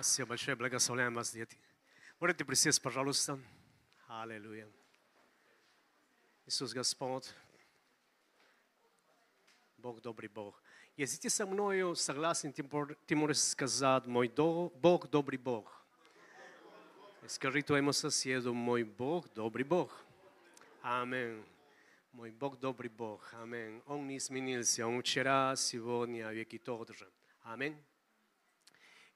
[0.00, 1.56] Спасибо большое, благословляем вас, дети.
[2.20, 3.38] Можете присесть, пожалуйста.
[4.08, 4.68] Аллилуйя.
[6.46, 7.28] Иисус Господь,
[9.78, 10.62] Бог добрый Бог.
[10.96, 15.84] Если ты со мною согласен, ты мор- ты можешь сказать, мой до- Бог добрый Бог.
[17.22, 19.92] И Скажи твоему соседу, мой Бог добрый Бог.
[20.82, 21.44] Аминь.
[22.12, 23.34] Мой Бог добрый Бог.
[23.34, 23.82] Аминь.
[23.86, 24.86] Он не изменился.
[24.86, 27.10] Он вчера, сегодня, а веки тот же.
[27.42, 27.76] Аминь.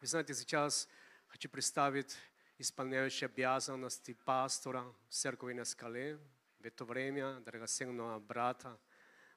[0.05, 0.87] Вы знаете, сейчас
[1.25, 2.15] хочу представить
[2.59, 6.19] исполняющий обязанности пастора церкви на скале.
[6.59, 8.79] В это время драгоценного брата,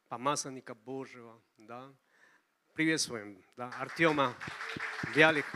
[0.08, 1.42] помазанника Божьего.
[1.56, 1.90] Да?
[2.74, 3.70] Приветствуем да?
[3.78, 4.36] Артема
[5.14, 5.46] Вялик.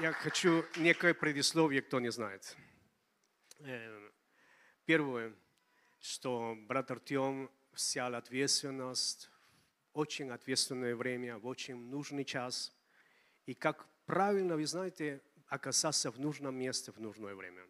[0.00, 2.56] Я хочу некое предисловие, кто не знает.
[3.60, 4.10] Э,
[4.86, 5.36] Первое,
[6.00, 9.30] что брат Артем взял ответственность
[9.92, 12.72] очень ответственное время, в очень нужный час.
[13.46, 17.62] И как правильно, вы знаете, оказаться в нужном месте в нужное время.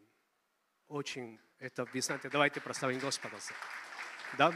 [0.88, 3.36] Очень, это, вы знаете, давайте прославим Господа.
[4.36, 4.54] Да?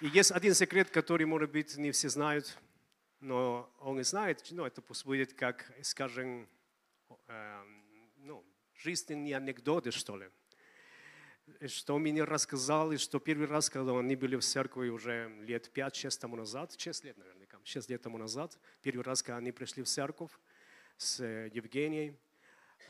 [0.00, 2.58] И есть один секрет, который, может быть, не все знают,
[3.20, 6.48] но он и знает, ну, это пусть будет как, скажем,
[7.28, 7.84] эм,
[8.16, 8.44] ну,
[8.74, 10.30] жизненные анекдоты, что ли.
[11.68, 16.18] Что мне рассказал, и что первый раз, когда они были в церкви уже лет 5-6
[16.18, 19.86] тому назад, 6 лет наверняка, 6 лет тому назад, первый раз, когда они пришли в
[19.86, 20.32] церковь
[20.96, 22.18] с э, Евгенией,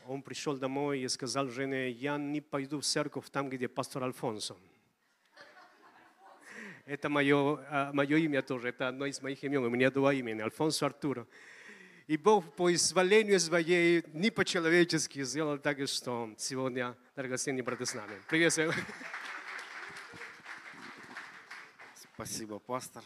[0.07, 4.55] он пришел домой и сказал жене, я не пойду в церковь там, где пастор Альфонсо.
[6.85, 10.41] Это мое, а, мое имя тоже, это одно из моих имен, у меня два имени,
[10.41, 11.27] Альфонсо Артуро.
[12.07, 18.21] И Бог по изволению своей, не по-человечески сделал так, что сегодня драгоценные браты с нами.
[18.29, 18.71] Приветствую.
[22.13, 23.03] Спасибо, пастор.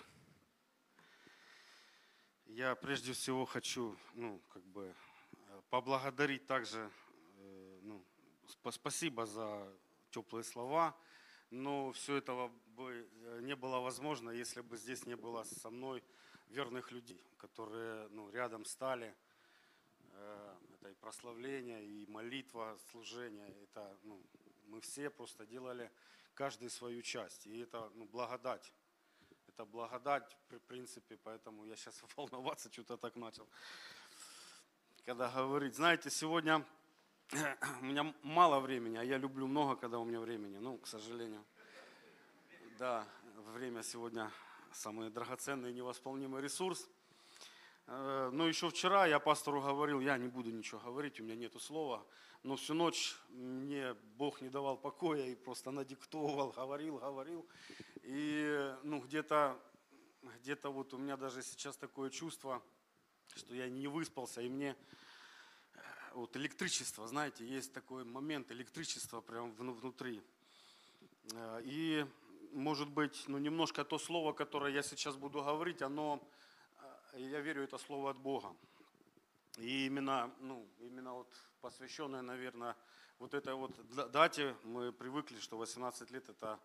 [2.45, 4.93] Я прежде всего хочу, ну, как бы,
[5.31, 6.91] э, поблагодарить также,
[7.37, 8.05] э, ну,
[8.47, 9.73] спа- спасибо за
[10.09, 10.93] теплые слова,
[11.49, 16.03] но все этого бы э, не было возможно, если бы здесь не было со мной
[16.49, 19.15] верных людей, которые, ну, рядом стали.
[20.81, 23.47] Это и прославление, и молитва, служение.
[23.63, 24.19] Это, ну,
[24.65, 25.91] мы все просто делали
[26.33, 28.73] каждый свою часть, и это, ну, благодать.
[29.47, 33.47] Это благодать, в принципе, поэтому я сейчас волноваться что-то так начал.
[35.05, 36.65] Когда говорить, знаете, сегодня
[37.81, 41.45] у меня мало времени, а я люблю много, когда у меня времени, ну, к сожалению.
[42.79, 43.07] Да,
[43.53, 44.31] время сегодня
[44.73, 46.89] самый драгоценный и невосполнимый ресурс.
[47.93, 51.59] Э, Но еще вчера я пастору говорил, я не буду ничего говорить, у меня нету
[51.59, 52.05] слова.
[52.43, 57.45] Но всю ночь мне Бог не давал покоя и просто надиктовывал, говорил, говорил.
[58.03, 59.59] И ну, где-то
[60.39, 62.61] где вот у меня даже сейчас такое чувство,
[63.35, 64.75] что я не выспался, и мне
[65.73, 65.79] э,
[66.13, 70.21] вот электричество, знаете, есть такой момент электричества прям вну- внутри.
[71.33, 72.05] Э, И,
[72.53, 76.21] может быть, ну, немножко то слово, которое я сейчас буду говорить, оно,
[77.13, 78.55] я верю, это слово от Бога.
[79.57, 81.27] И именно, ну, именно вот
[81.61, 82.75] посвященное, наверное,
[83.19, 86.59] вот этой вот да- дате, мы привыкли, что 18 лет это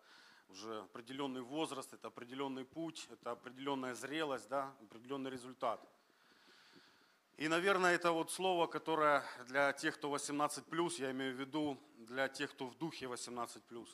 [0.49, 5.81] уже определенный возраст, это определенный путь, это определенная зрелость, да, определенный результат.
[7.35, 12.27] И, наверное, это вот слово, которое для тех, кто 18+, я имею в виду для
[12.29, 13.87] тех, кто в духе 18+.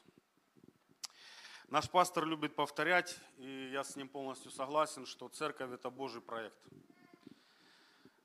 [1.74, 6.56] Наш пастор любит повторять, и я с ним полностью согласен, что церковь– это Божий проект.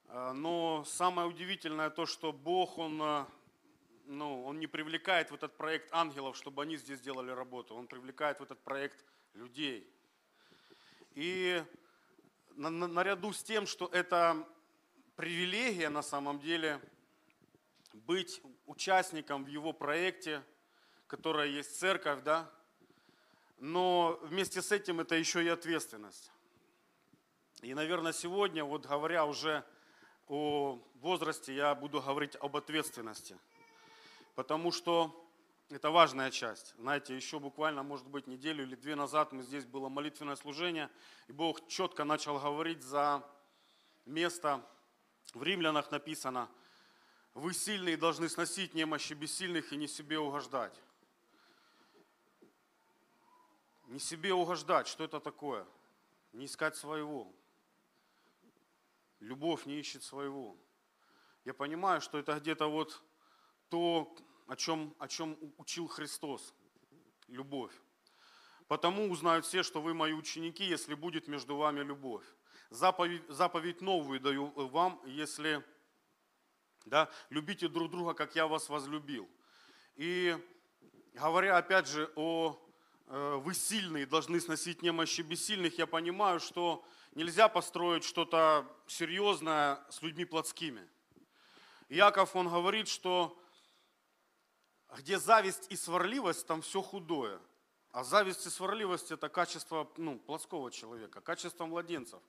[0.08, 3.26] А, Но самое удивительное то, что Бог, Он, а,
[4.04, 7.74] ну, он не привлекает в этот проект ангелов, чтобы они здесь делали работу.
[7.74, 9.90] Он привлекает в этот проект людей.
[11.14, 11.64] И
[12.50, 14.46] на- на- наряду с тем, что это
[15.16, 16.82] привилегия на самом деле
[17.94, 20.44] быть участником в его проекте,
[21.06, 22.52] которая есть церковь, да,
[23.58, 26.30] но вместе с этим это еще и ответственность.
[27.62, 29.64] И, наверное, сегодня, вот говоря уже
[30.28, 33.36] о возрасте, я буду говорить об ответственности.
[34.34, 35.28] Потому что
[35.70, 36.74] это важная часть.
[36.78, 40.88] Знаете, еще буквально, может быть, неделю или две назад мы здесь было молитвенное служение,
[41.26, 43.22] и Бог четко начал говорить за
[44.06, 44.64] место.
[45.34, 46.48] В Римлянах написано,
[47.34, 50.80] вы сильные должны сносить немощи бессильных и не себе угождать.
[53.88, 55.66] Не себе угождать, что это такое?
[56.32, 57.32] Не искать своего.
[59.20, 60.56] Любовь не ищет своего.
[61.44, 63.02] Я понимаю, что это где-то вот
[63.70, 64.14] то,
[64.46, 66.54] о чем, о чем учил Христос.
[67.28, 67.72] Любовь.
[68.66, 72.24] Потому узнают все, что вы мои ученики, если будет между вами любовь.
[72.68, 75.64] заповедь, заповедь новую даю вам, если
[76.84, 79.28] да, любите друг друга, как я вас возлюбил.
[79.96, 80.36] И
[81.14, 82.58] говоря опять же о
[83.08, 86.84] вы сильные, должны сносить немощи бессильных, я понимаю, что
[87.14, 90.86] нельзя построить что-то серьезное с людьми плотскими.
[91.88, 93.38] Яков, он говорит, что
[94.96, 97.40] где зависть и сварливость, там все худое.
[97.90, 102.20] А зависть и сварливость– это качество ну, плотского человека, качество младенцев.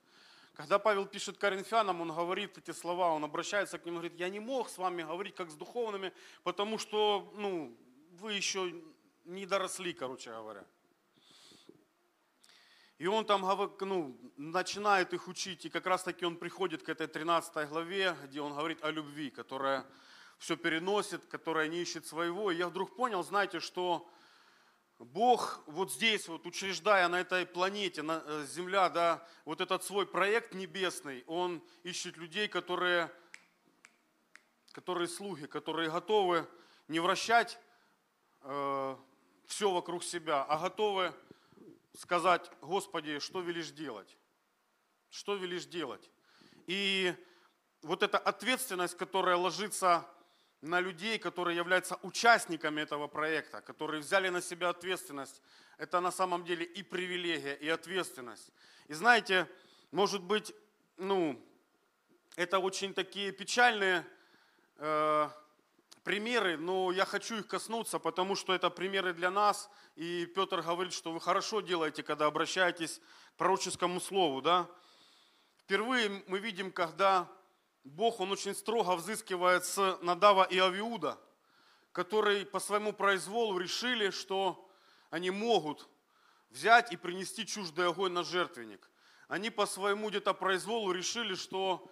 [0.54, 4.40] Когда Павел пишет Коринфянам, он говорит эти слова, он обращается к ним говорит, я не
[4.40, 6.12] мог с вами говорить как с духовными,
[6.42, 7.76] потому что ну,
[8.18, 8.72] вы еще
[9.30, 10.64] не доросли, короче говоря.
[12.98, 13.40] И он там
[13.80, 18.42] ну, начинает их учить, и как раз таки он приходит к этой 13 главе, где
[18.42, 19.86] он говорит о любви, которая
[20.38, 22.50] все переносит, которая не ищет своего.
[22.50, 24.06] И я вдруг понял, знаете, что
[24.98, 30.06] Бог вот здесь, вот учреждая на этой планете, на э, Земля, да, вот этот свой
[30.06, 33.10] проект небесный, Он ищет людей, которые,
[34.72, 36.46] которые слуги, которые готовы
[36.88, 37.58] не вращать
[38.42, 38.96] э,
[39.50, 41.12] все вокруг себя, а готовы
[41.98, 44.16] сказать, Господи, что велишь делать?
[45.10, 46.08] Что велишь делать?
[46.68, 47.12] И
[47.82, 50.06] вот эта ответственность, которая ложится
[50.60, 55.42] на людей, которые являются участниками этого проекта, которые взяли на себя ответственность.
[55.78, 58.52] Это на самом деле и привилегия, и ответственность.
[58.86, 59.48] И знаете,
[59.90, 60.54] может быть,
[60.96, 61.44] ну,
[62.36, 64.06] это очень такие печальные
[64.76, 65.28] э,
[66.04, 69.70] примеры, но я хочу их коснуться, потому что это примеры для нас.
[69.96, 73.00] И Петр говорит, что вы хорошо делаете, когда обращаетесь
[73.34, 74.40] к пророческому слову.
[74.40, 74.68] Да?
[75.58, 77.28] Впервые мы видим, когда
[77.84, 81.18] Бог, Он очень строго взыскивает с Надава и Авиуда,
[81.92, 84.68] которые по своему произволу решили, что
[85.10, 85.88] они могут
[86.50, 88.88] взять и принести чуждый огонь на жертвенник.
[89.28, 91.88] Они по своему где-то произволу решили, что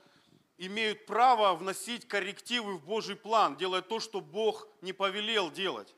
[0.58, 5.94] имеют право вносить коррективы в Божий план, делая то, что Бог не повелел делать.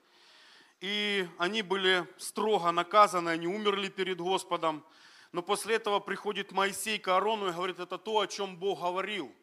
[0.81, 4.85] И они были строго наказаны, они умерли перед Господом.
[5.33, 9.35] Но после этого приходит Моисей к Аарону и говорит, это то, о чем Бог говорил–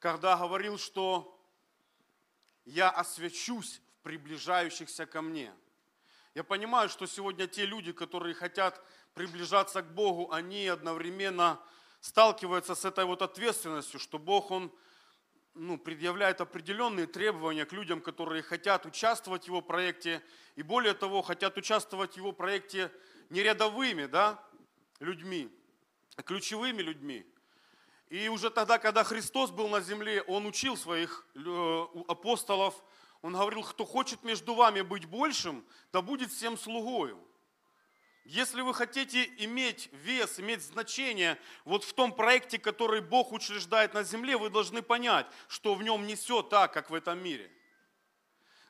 [0.00, 1.38] когда говорил, что
[2.64, 5.54] я освячусь в приближающихся ко мне.
[6.34, 8.82] Я понимаю, что сегодня те люди, которые хотят
[9.14, 11.60] приближаться к Богу, они одновременно
[12.00, 14.72] сталкиваются с этой вот ответственностью, что Бог, Он
[15.54, 20.22] ну, предъявляет определенные требования к людям, которые хотят участвовать в Его проекте,
[20.56, 22.90] и более того, хотят участвовать в Его проекте
[23.28, 24.42] не рядовыми да,
[24.98, 25.50] людьми,
[26.16, 27.26] а ключевыми людьми.
[28.08, 32.74] И уже тогда, когда Христос был на земле, Он учил своих э, апостолов,
[33.22, 37.22] Он говорил, кто хочет между вами быть большим, да будет всем слугою.
[38.24, 44.04] Если вы хотите иметь вес, иметь значение вот в том проекте, который Бог учреждает на
[44.04, 47.50] земле, вы должны понять, что в нем не все так, как в этом мире–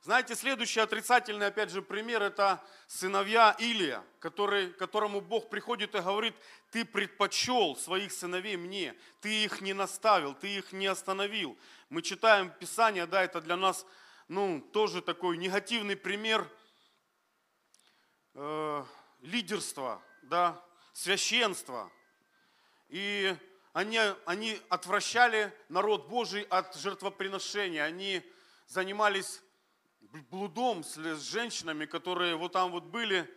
[0.02, 6.34] знаете, следующий отрицательный, опять же, пример– это сыновья Илия, который, которому Бог приходит и говорит,
[6.70, 11.58] ты предпочел своих сыновей мне, ты их не наставил, ты их не остановил.
[11.90, 13.84] Мы читаем Писание, да, это для нас,
[14.26, 16.50] ну, тоже такой негативный пример
[19.22, 20.62] лидерства, да,
[20.92, 21.90] священства.
[22.88, 23.34] И
[23.72, 28.22] они, они отвращали народ Божий от жертвоприношения, они
[28.66, 29.42] занимались
[30.30, 33.28] блудом с, с женщинами, которые вот там вот были.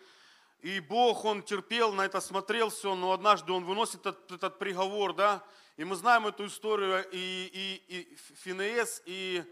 [0.61, 5.13] И Бог, Он терпел, на это смотрел все, но однажды Он выносит этот, этот приговор,
[5.13, 5.43] да.
[5.75, 9.43] И мы знаем эту историю, и, и, и Финеес, и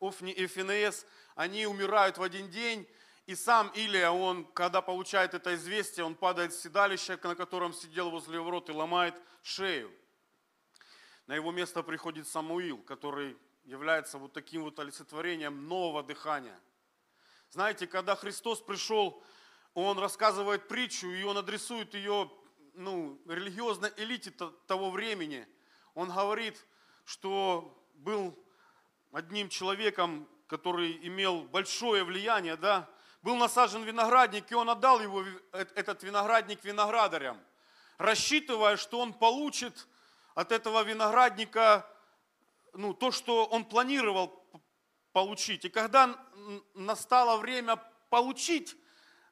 [0.00, 2.86] Офни и Финеес, они умирают в один день,
[3.26, 8.10] и сам Илия, он, когда получает это известие, он падает с седалища, на котором сидел
[8.10, 9.92] возле ворот, и ломает шею.
[11.26, 16.58] На его место приходит Самуил, который является вот таким вот олицетворением нового дыхания.
[17.50, 19.22] Знаете, когда Христос пришел,
[19.74, 22.30] Он рассказывает притчу, и Он адресует ее
[22.74, 25.48] ну, религиозной элите того времени.
[25.94, 26.64] Он говорит,
[27.04, 28.38] что был
[29.16, 32.86] одним человеком, который имел большое влияние, да,
[33.22, 37.40] был насажен виноградник, и он отдал его, этот виноградник виноградарям,
[37.96, 39.88] рассчитывая, что он получит
[40.34, 41.90] от этого виноградника
[42.74, 44.44] ну, то, что он планировал
[45.12, 45.64] получить.
[45.64, 46.14] И когда
[46.74, 47.76] настало время
[48.10, 48.76] получить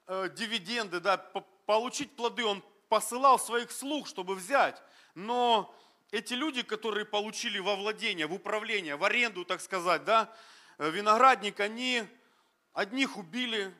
[0.06, 1.18] э, дивиденды, да,
[1.66, 4.82] получить плоды, он посылал своих слуг, чтобы взять.
[5.14, 5.76] Но
[6.14, 10.32] эти люди, которые получили во владение, в управление, в аренду, так сказать, да,
[10.78, 12.04] э, виноградник, они
[12.72, 13.74] одних убили,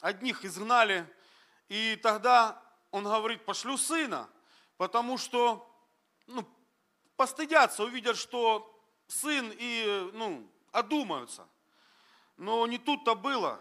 [0.00, 1.10] одних изгнали.
[1.70, 4.28] И тогда он говорит, пошлю сына,
[4.76, 5.66] потому что
[6.26, 6.46] ну,
[7.16, 8.70] постыдятся, увидят, что
[9.06, 11.48] сын и ну, одумаются.
[12.36, 13.58] Но не тут-то было.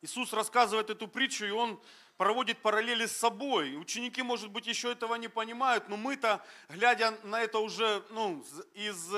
[0.00, 1.80] Иисус рассказывает эту притчу, и он
[2.22, 3.74] проводит параллели с собой.
[3.76, 9.10] Ученики, может быть, еще этого не понимают, но мы-то, глядя на это уже ну, из,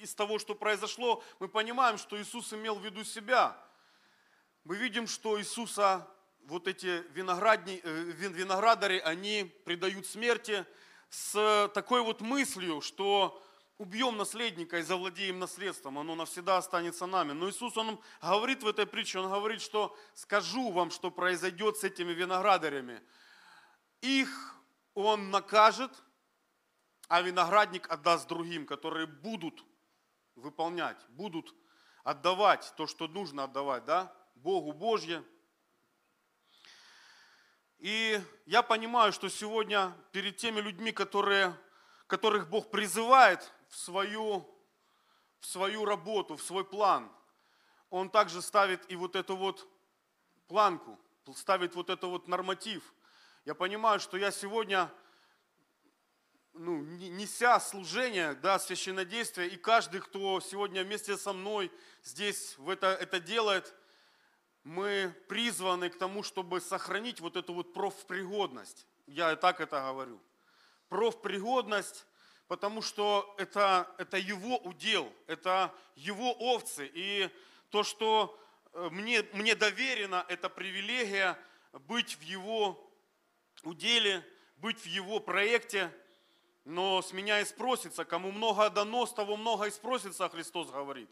[0.00, 3.56] из того, что произошло, мы понимаем, что Иисус имел в виду себя.
[4.62, 6.06] Мы видим, что Иисуса
[6.44, 10.64] вот эти виноградни, э, виноградари, они предают смерти
[11.10, 13.42] с такой вот мыслью, что
[13.78, 17.32] убьем наследника и завладеем наследством, оно навсегда останется нами.
[17.32, 21.84] Но Иисус, Он говорит в этой притче, Он говорит, что скажу вам, что произойдет с
[21.84, 23.02] этими виноградарями.
[24.00, 24.54] Их
[24.94, 25.90] Он накажет,
[27.08, 29.64] а виноградник отдаст другим, которые будут
[30.34, 31.54] выполнять, будут
[32.04, 35.24] отдавать то, что нужно отдавать, да, Богу Божье.
[37.78, 41.54] И я понимаю, что сегодня перед теми людьми, которые,
[42.06, 44.46] которых Бог призывает в свою,
[45.40, 47.10] в свою работу, в свой план,
[47.88, 49.66] Он также ставит и вот эту вот
[50.46, 50.98] планку,
[51.34, 52.92] ставит вот это вот норматив.
[53.46, 54.92] Я понимаю, что я сегодня
[56.52, 62.88] ну, неся служение, да, священнодействие, и каждый, кто сегодня вместе со мной здесь в это,
[62.88, 63.74] это делает,
[64.64, 68.86] мы призваны к тому, чтобы сохранить вот эту вот профпригодность.
[69.06, 70.20] Я и так это говорю.
[70.90, 72.06] Профпригодность,
[72.52, 76.90] потому что это, это его удел, это его овцы.
[76.92, 77.30] И
[77.70, 78.38] то, что
[78.74, 81.38] э, мне, мне доверено, это привилегия
[81.88, 82.92] быть в его
[83.62, 84.22] уделе,
[84.58, 85.90] быть в его проекте–
[86.64, 91.10] но с меня и спросится, кому много дано, с того много и спросится, Христос говорит.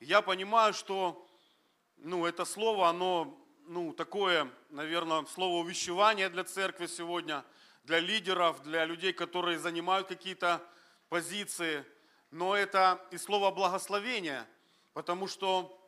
[0.00, 1.26] Я понимаю, что
[1.96, 7.44] ну, это слово, оно ну, такое, наверное, слово увещевания для церкви сегодня,
[7.84, 10.62] для лидеров, для людей, которые занимают какие-то
[11.08, 11.84] позиции.
[12.30, 14.48] Но это и слово благословения,
[14.92, 15.78] потому что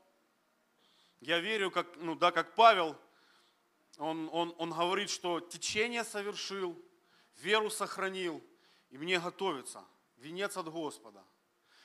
[1.21, 2.97] я верю, как, ну, да, как Павел,
[3.99, 6.77] он, он, он говорит, что течение совершил,
[7.37, 8.43] веру сохранил–
[8.95, 9.85] и мне готовится
[10.19, 11.25] венец от Господа.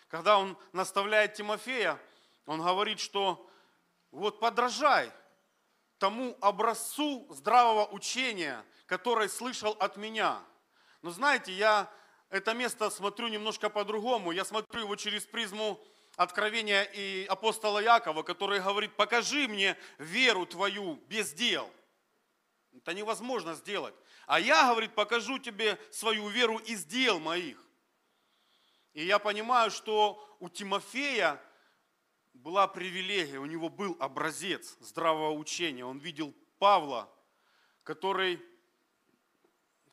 [0.09, 1.99] Когда он наставляет Тимофея,
[2.45, 3.49] он говорит, что
[4.11, 5.11] вот подражай
[5.97, 10.43] тому образцу здравого учения, который слышал от меня.
[11.03, 11.89] Но знаете, я
[12.29, 14.31] это место смотрю немножко по-другому.
[14.31, 15.79] Я смотрю его через призму
[16.15, 21.71] откровения и апостола Якова, который говорит, покажи мне веру твою без дел.
[22.75, 23.93] Это невозможно сделать.
[24.25, 27.63] А я, говорит, покажу тебе свою веру из дел моих.
[28.93, 31.39] И я понимаю, что у Тимофея
[32.33, 35.85] была привилегия, у него был образец здравого учения.
[35.85, 37.07] Он видел Павла,
[37.83, 38.39] который,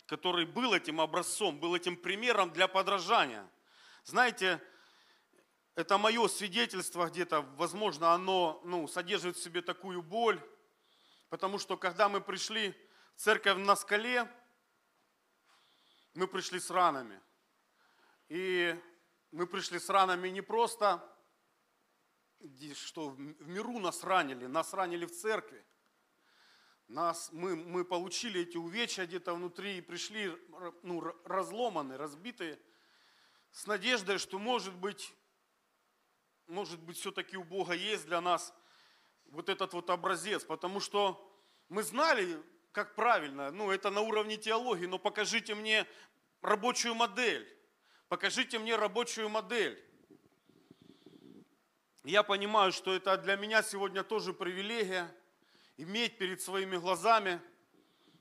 [0.06, 3.48] который был этим образцом, был этим примером для подражания.
[4.04, 4.62] Знаете,
[5.74, 10.40] это мое свидетельство где-то, возможно, оно ну, содержит в себе такую боль,
[11.28, 12.74] потому что когда мы пришли
[13.16, 14.30] церковь на скале,
[16.14, 17.20] мы пришли с ранами.
[18.28, 18.74] И
[19.32, 21.02] мы пришли с ранами не просто,
[22.74, 25.64] что в миру нас ранили, нас ранили в церкви.
[26.88, 30.32] Нас, мы, мы получили эти увечья где-то внутри и пришли
[30.82, 32.60] ну, разломанные, разбитые,
[33.50, 35.12] с надеждой, что может быть,
[36.46, 38.54] может быть все-таки у Бога есть для нас
[39.26, 41.20] вот этот вот образец, потому что
[41.68, 42.40] мы знали,
[42.70, 45.86] как правильно, ну это на уровне теологии, но покажите мне
[46.40, 47.52] рабочую модель.
[48.08, 49.82] Покажите мне рабочую модель.
[52.04, 55.12] Я понимаю, что это для меня сегодня тоже привилегия
[55.76, 57.40] иметь перед своими глазами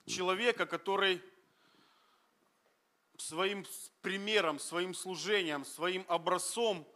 [0.05, 1.21] человека, который
[3.17, 3.65] своим
[4.01, 6.87] примером, своим служением, своим образцом,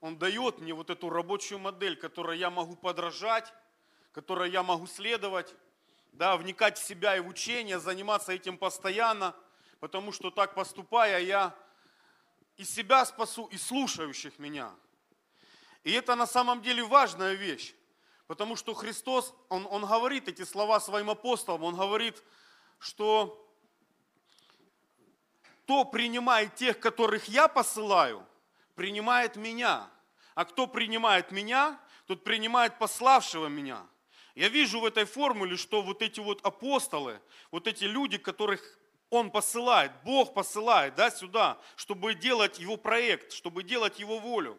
[0.00, 3.52] он дает мне вот эту рабочую модель, которой я могу подражать,
[4.12, 5.54] которой я могу следовать
[6.12, 9.34] да, вникать в себя и в учение, заниматься этим постоянно,
[9.80, 11.56] потому что так поступая, я
[12.56, 14.74] и себя спасу, и слушающих меня.
[15.84, 17.74] И это на самом деле важная вещь,
[18.26, 22.22] потому что Христос, Он, он говорит эти слова своим апостолам, Он говорит,
[22.78, 23.38] что
[25.64, 28.26] кто принимает тех, которых я посылаю,
[28.74, 29.88] принимает меня.
[30.34, 33.86] А кто принимает меня, тот принимает пославшего меня.
[34.34, 38.78] Я вижу в этой формуле, что вот эти вот апостолы, вот эти люди, которых
[39.10, 44.58] он посылает, Бог посылает да, сюда, чтобы делать его проект, чтобы делать его волю,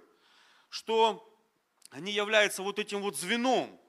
[0.69, 1.27] что
[1.93, 3.79] они являются вот этим вот звеном.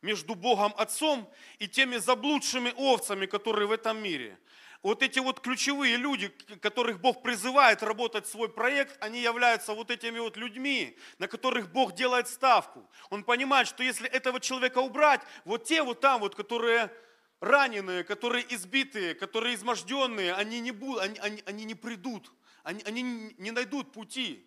[0.00, 1.30] между Богом Отцом
[1.60, 4.36] и теми заблудшими овцами, которые в этом мире.
[4.82, 6.26] Вот эти вот ключевые люди,
[6.60, 11.94] которых Бог призывает работать свой проект, они являются вот этими вот людьми, на которых Бог
[11.94, 12.90] делает ставку.
[13.10, 16.90] Он понимает, что если этого человека убрать, вот те вот там вот, которые
[17.38, 22.32] раненые, которые избитые, которые изможденные, они не, будут, они, они, они не придут,
[22.64, 23.02] они, они
[23.38, 24.44] не найдут пути.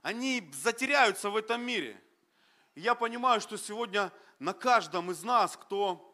[0.00, 2.00] Они затеряются в этом мире.
[2.74, 6.06] Я понимаю, что сегодня на каждом из нас, кто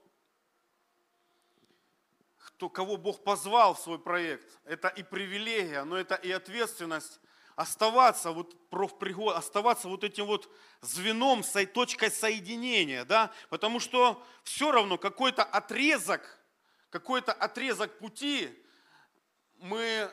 [2.57, 7.21] кто, кого Бог позвал в свой проект, это и привилегия, но это и ответственность
[7.55, 11.43] оставаться вот профпригод, оставаться вот этим вот звеном,
[11.75, 16.39] точкой соединения, да, потому что все равно какой-то отрезок,
[16.91, 18.51] какой-то отрезок пути
[19.57, 20.11] мы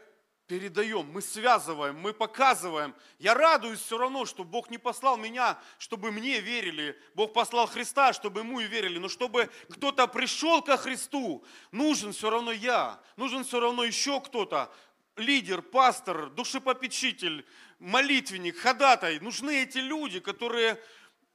[0.47, 2.93] передаем, мы связываем, мы показываем.
[3.19, 6.99] Я радуюсь все равно, что Бог не послал меня, чтобы мне верили.
[7.15, 8.97] Бог послал Христа, чтобы ему и верили.
[8.97, 14.71] Но чтобы кто-то пришел ко Христу, нужен все равно я, нужен все равно еще кто-то.
[15.15, 17.45] Лидер, пастор, душепопечитель,
[17.79, 19.19] молитвенник, ходатай.
[19.19, 20.81] Нужны эти люди, которые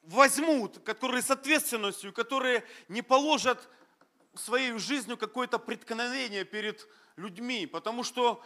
[0.02, 3.68] возьмут, которые с ответственностью, которые не положат
[4.34, 8.42] своей жизнью какое-то преткновение перед людьми, потому что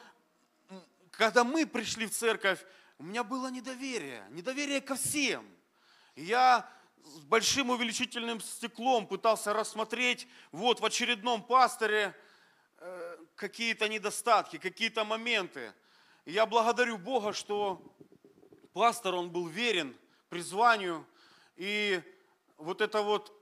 [1.12, 2.64] когда мы пришли в церковь,
[2.98, 5.46] у меня было недоверие, недоверие ко всем.
[6.16, 6.68] Я
[7.04, 12.14] с большим увеличительным стеклом пытался рассмотреть вот в очередном пасторе
[12.78, 15.72] э, какие-то недостатки, какие-то моменты.
[16.24, 17.82] Я благодарю Бога, что
[18.72, 19.96] пастор, он был верен
[20.28, 21.06] призванию.
[21.56, 22.00] И
[22.56, 23.32] вот это вот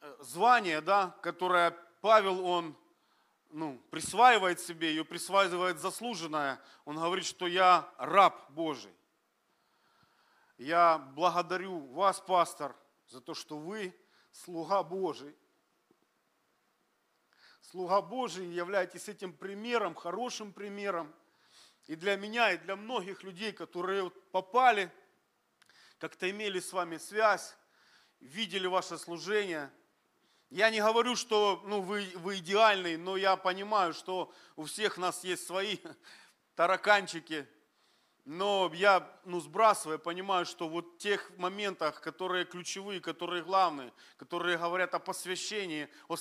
[0.00, 2.76] э, звание, да, которое Павел, он
[3.54, 6.60] ну, присваивает себе, ее присваивает заслуженное.
[6.84, 8.92] Он говорит, что я раб Божий.
[10.58, 12.74] Я благодарю вас, пастор,
[13.06, 13.96] за то, что вы
[14.32, 15.36] слуга Божий.
[17.60, 21.14] Слуга Божий являетесь этим примером, хорошим примером.
[21.86, 24.92] И для меня, и для многих людей, которые попали,
[25.98, 27.56] как-то имели с вами связь,
[28.18, 29.70] видели ваше служение–
[30.50, 35.24] я не говорю, что ну, вы, вы идеальный, но я понимаю, что у всех нас
[35.24, 35.78] есть свои
[36.54, 37.46] тараканчики.
[38.24, 44.56] Но я, ну, сбрасывая, понимаю, что вот в тех моментах, которые ключевые, которые главные, которые
[44.56, 46.14] говорят о посвящении, о,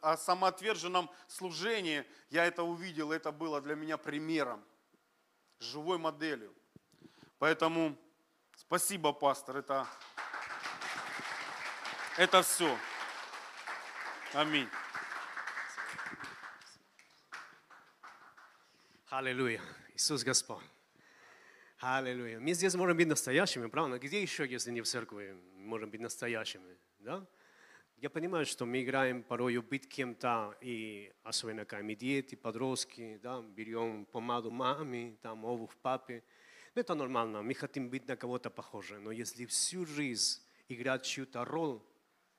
[0.00, 4.64] о самоотверженном служении, я это увидел, это было для меня примером,
[5.60, 6.52] живой моделью.
[7.38, 7.96] Поэтому
[8.56, 9.86] спасибо, пастор, это,
[12.16, 12.76] это все.
[14.34, 14.66] Аминь.
[19.10, 19.60] Аллилуйя.
[19.94, 20.64] Иисус Господь.
[21.78, 22.40] Аллилуйя.
[22.40, 23.98] Мы здесь можем быть настоящими, правда?
[23.98, 26.78] Где еще, если не в церкви, можем быть настоящими?
[27.00, 27.26] Да?
[27.98, 33.42] Я понимаю, что мы играем порою быть кем-то, и особенно когда мы дети, подростки, да,
[33.42, 36.24] берем помаду маме, там, обувь папе.
[36.74, 38.98] Ну, это нормально, мы хотим быть на кого-то похожи.
[38.98, 41.82] Но если всю жизнь играть чью-то роль,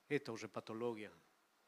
[0.10, 1.12] это уже патология.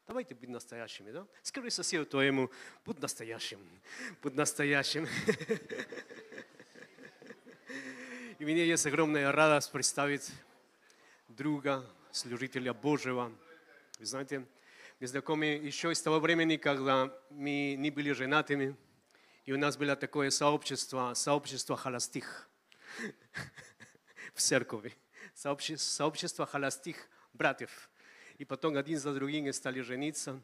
[0.08, 1.26] Давайте быть настоящими, да?
[1.42, 2.52] Скажи соседу твоему,
[2.86, 3.60] будь настоящим,
[4.22, 5.08] будь настоящим.
[8.38, 10.32] И мне есть огромная радость представить
[11.28, 13.32] друга, служителя Божьего.
[13.98, 14.46] Вы знаете,
[15.00, 18.76] мы знакомы еще из того времени, когда мы не были женатыми,
[19.46, 22.48] и у нас было такое сообщество, сообщество холостых
[24.36, 24.94] в церкви,
[25.34, 27.90] сообщество холостых братьев–
[28.38, 30.42] и потом один за другим стали жениться.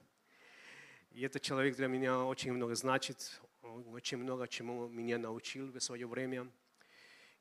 [1.11, 5.79] И этот человек для меня очень много значит, он очень много чему меня научил в
[5.79, 6.49] свое время.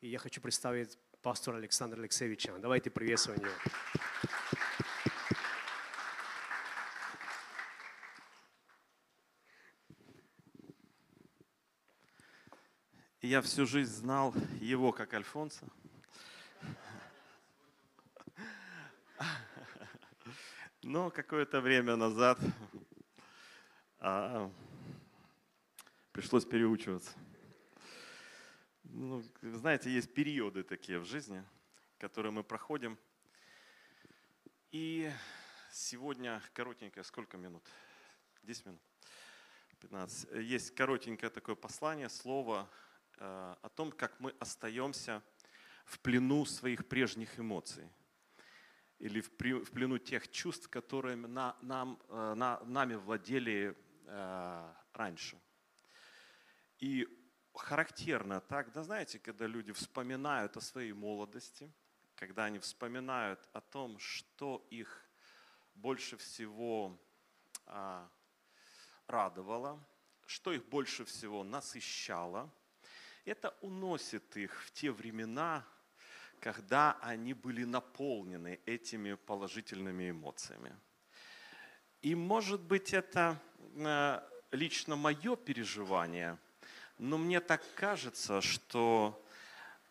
[0.00, 2.56] И я хочу представить пастора Александра Алексеевича.
[2.58, 3.54] Давайте приветствуем его.
[13.22, 15.66] Я всю жизнь знал его как Альфонса.
[20.92, 22.36] Но какое-то время назад
[24.00, 24.50] а,
[26.10, 27.12] пришлось переучиваться.
[28.82, 31.44] Ну, знаете, есть периоды такие в жизни,
[31.98, 32.98] которые мы проходим.
[34.72, 35.08] И
[35.70, 37.62] сегодня коротенькое, сколько минут?
[38.42, 38.82] 10 минут?
[39.78, 40.32] 15.
[40.42, 42.68] Есть коротенькое такое послание, слово
[43.16, 45.22] э, о том, как мы остаемся
[45.84, 47.88] в плену своих прежних эмоций
[49.00, 55.40] или в плену тех чувств, которые на, нам, э, на, нами владели э, раньше.
[56.78, 57.08] И
[57.54, 61.72] характерно так, да знаете, когда люди вспоминают о своей молодости,
[62.14, 65.10] когда они вспоминают о том, что их
[65.74, 66.98] больше всего
[67.66, 68.10] а,
[69.06, 69.82] радовало,
[70.26, 72.52] что их больше всего насыщало,
[73.24, 75.66] это уносит их в те времена,
[76.40, 80.74] когда они были наполнены этими положительными эмоциями.
[82.02, 83.38] И может быть это
[83.76, 86.38] э, лично мое переживание,
[86.98, 89.22] но мне так кажется, что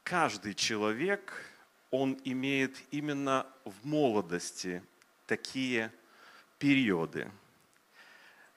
[0.03, 1.33] каждый человек,
[1.91, 4.83] он имеет именно в молодости
[5.27, 5.91] такие
[6.57, 7.31] периоды,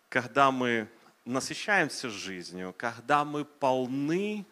[0.09, 0.88] когда мы
[1.24, 4.46] насыщаемся жизнью, когда мы полны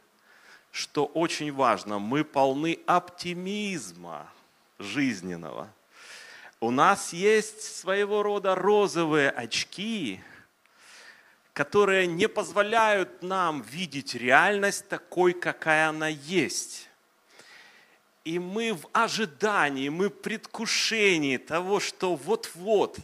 [0.70, 4.30] что очень важно, мы полны оптимизма
[4.78, 5.68] жизненного.
[6.60, 10.20] У нас есть своего рода розовые очки,
[11.52, 16.88] которые не позволяют нам видеть реальность такой, какая она есть.
[18.24, 22.98] И мы в ожидании, мы в предвкушении того, что вот-вот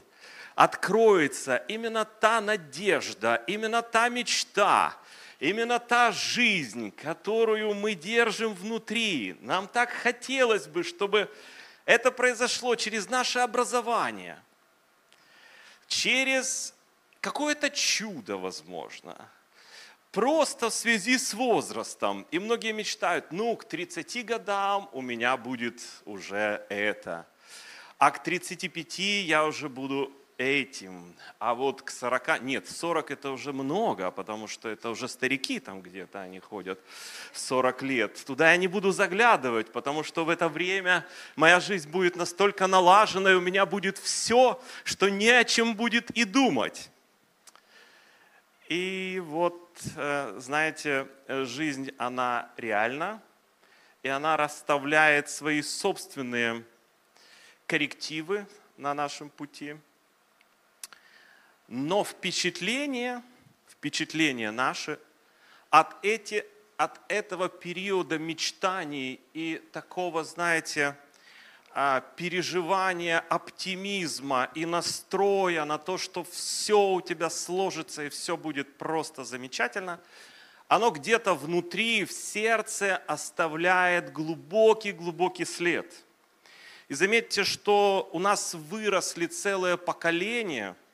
[0.55, 4.96] откроется именно та надежда, именно та мечта,
[5.38, 11.31] Именно та жизнь, которую мы держим внутри, нам так хотелось бы, чтобы
[11.85, 14.40] это произошло через наше образование,
[15.88, 16.75] через
[17.20, 19.29] какое-то чудо, возможно,
[20.11, 22.27] просто в связи с возрастом.
[22.31, 27.27] И многие мечтают, ну, к 30 годам у меня будет уже это,
[27.99, 31.14] а к 35 я уже буду этим.
[31.38, 35.81] А вот к 40, нет, 40 это уже много, потому что это уже старики там
[35.81, 36.79] где-то они ходят
[37.33, 38.25] 40 лет.
[38.25, 43.33] Туда я не буду заглядывать, потому что в это время моя жизнь будет настолько налажена,
[43.33, 46.90] и у меня будет все, что не о чем будет и думать.
[48.68, 53.22] И вот, э, знаете, жизнь, она реальна,
[54.03, 56.64] и она расставляет свои собственные
[57.66, 58.46] коррективы
[58.77, 59.77] на нашем пути–
[61.68, 63.22] но впечатление,
[63.68, 64.98] впечатление наше
[65.70, 66.44] от, эти,
[66.76, 70.96] от этого периода мечтаний и такого, знаете,
[71.72, 78.79] а, переживания оптимизма и настроя на то, что все у тебя сложится и все будет
[78.79, 80.00] просто замечательно,
[80.68, 85.92] оно где-то внутри, в сердце оставляет глубокий-глубокий след.
[86.88, 90.76] И заметьте, что у нас выросли целое поколение–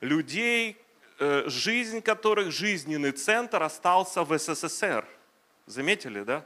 [0.00, 0.76] людей,
[1.18, 5.04] э, жизнь которых, жизненный центр остался в СССР.
[5.66, 6.44] Заметили, да?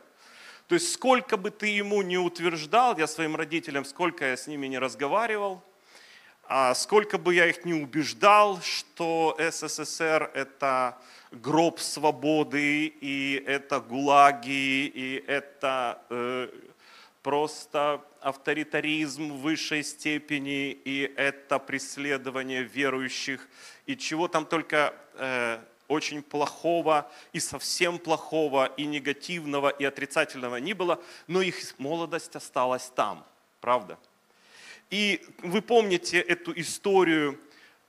[0.69, 4.67] То есть сколько бы ты ему не утверждал, я своим родителям, сколько я с ними
[4.67, 5.63] не разговаривал,
[6.47, 10.99] а сколько бы я их не убеждал, что СССР это
[11.31, 16.49] гроб свободы, и это гулаги, и это э,
[17.25, 23.49] просто авторитаризм в высшей степени, и это преследование верующих,
[23.87, 25.59] и чего там только э,
[25.89, 32.93] очень плохого, и совсем плохого, и негативного, и отрицательного не было, но их молодость осталась
[32.95, 33.27] там,
[33.63, 33.99] правда?
[34.91, 37.41] И вы помните эту историю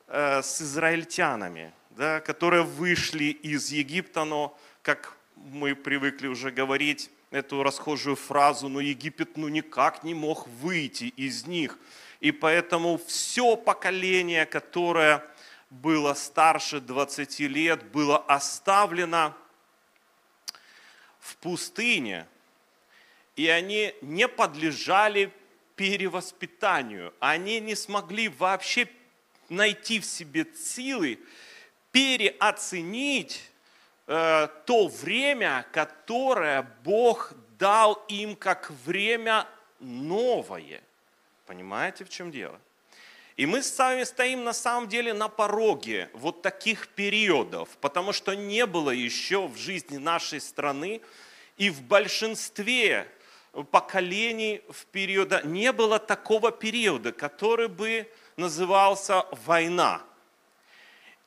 [0.07, 7.63] э, с израильтянами, да, которые вышли из Египта, но, как мы привыкли уже говорить, эту
[7.63, 11.77] расхожую фразу, но Египет ну никак не мог выйти из них.
[12.21, 15.21] И поэтому все поколение, которое
[15.69, 19.35] было старше 20 лет, было оставлено
[21.19, 22.25] в пустыне,
[23.35, 25.33] и они не подлежали
[25.75, 27.13] перевоспитанию.
[27.19, 28.87] Они не смогли вообще
[29.49, 31.19] найти в себе силы
[31.91, 33.41] переоценить
[34.07, 39.47] Э, то время, которое Бог дал им как время
[39.79, 40.81] новое.
[41.47, 42.59] Понимаете, в чем дело?
[43.35, 48.35] И мы с вами стоим на самом деле на пороге вот таких периодов, потому что
[48.35, 51.01] не было еще в жизни нашей страны
[51.57, 53.07] и в большинстве
[53.71, 60.03] поколений в периода не было такого периода, который бы назывался война.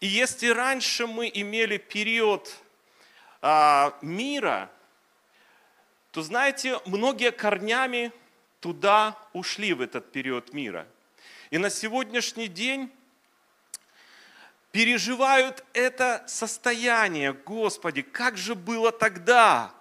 [0.00, 2.56] И если раньше мы имели период
[4.02, 4.70] мира,
[6.10, 8.12] то знаете, многие корнями
[8.60, 10.86] туда ушли в этот период мира.
[11.50, 12.90] И на сегодняшний день
[14.72, 17.32] переживают это состояние.
[17.32, 19.72] Господи, как же было тогда?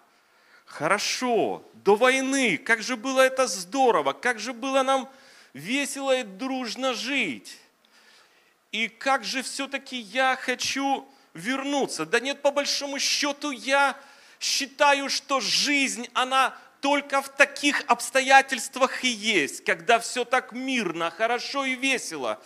[0.65, 5.09] Хорошо, до войны, как же было это здорово, как же было нам
[5.53, 7.57] весело и дружно жить.
[8.71, 12.05] И как же все-таки я хочу вернуться.
[12.05, 13.95] Да нет, по большому счету я
[14.39, 21.65] считаю, что жизнь, она только в таких обстоятельствах и есть, когда все так мирно, хорошо
[21.65, 22.41] и весело.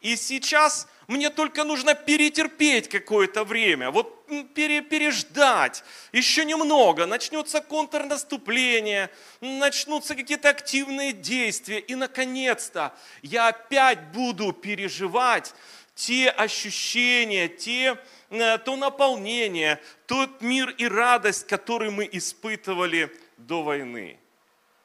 [0.00, 9.10] И сейчас мне только нужно перетерпеть какое-то время, вот пере, переждать, еще немного, начнется контрнаступление,
[9.40, 15.54] начнутся какие-то активные действия, и наконец-то я опять буду переживать
[15.94, 17.98] те ощущения, те,
[18.32, 24.18] то наполнение, тот мир и радость, который мы испытывали до войны.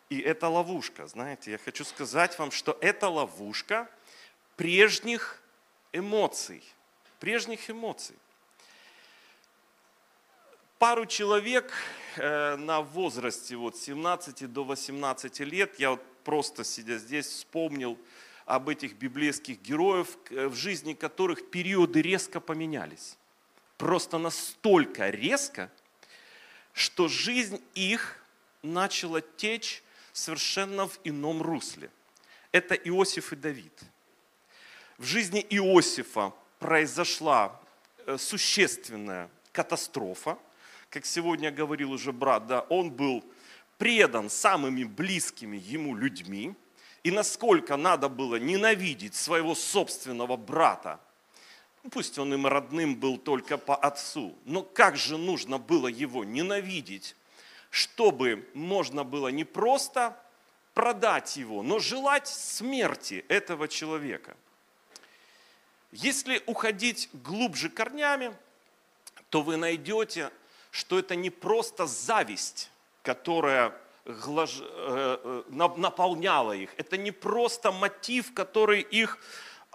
[0.10, 3.90] И это ловушка, знаете, я хочу сказать вам, что это ловушка
[4.56, 5.42] прежних
[5.94, 6.64] эмоций,
[7.20, 8.16] прежних эмоций.
[10.78, 11.72] Пару человек
[12.18, 17.98] э, на возрасте вот 17 до 18 лет, я вот просто сидя здесь вспомнил
[18.46, 23.18] об этих библейских героев, в жизни которых периоды резко поменялись.
[23.78, 25.72] Просто настолько резко,
[26.74, 28.24] что жизнь их
[28.62, 31.90] начала течь совершенно в ином русле.
[32.52, 33.74] Это Иосиф и Давид–
[34.98, 37.62] в жизни Иосифа произошла
[38.08, 40.40] э, существенная катастрофа.
[40.90, 43.24] Как сегодня говорил уже брат, да, он был
[43.78, 46.56] предан самыми близкими ему людьми.
[47.04, 51.00] И насколько надо было ненавидеть своего собственного брата,
[51.92, 57.16] пусть он им родным был только по отцу, но как же нужно было его ненавидеть,
[57.70, 60.18] чтобы можно было не просто
[60.74, 64.36] продать его, но желать смерти этого человека–
[65.92, 68.36] если уходить глубже корнями,
[69.30, 70.32] то вы найдете,
[70.70, 72.70] что это не просто зависть,
[73.04, 73.74] которая
[74.06, 76.70] э, э, наполняла их.
[76.78, 79.18] Это не просто мотив, который их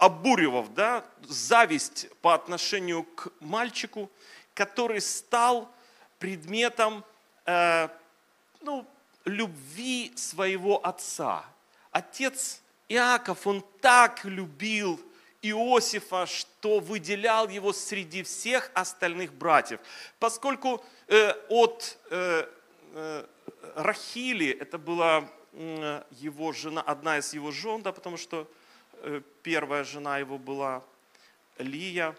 [0.03, 1.05] обуривал, да?
[1.21, 4.11] зависть по отношению к мальчику,
[4.53, 5.71] который стал
[6.19, 7.05] предметом
[7.45, 7.87] э,
[8.61, 8.85] ну,
[9.23, 11.45] любви своего отца.
[11.91, 14.99] Отец Иаков, он так любил
[15.41, 19.79] Иосифа, что выделял его среди всех остальных братьев.
[20.19, 22.45] Поскольку э, от э,
[22.93, 23.25] э,
[23.75, 28.49] Рахили, это была э, его жена, одна из его жен, да, потому что
[29.41, 30.83] первая жена его была
[31.57, 32.15] Лия,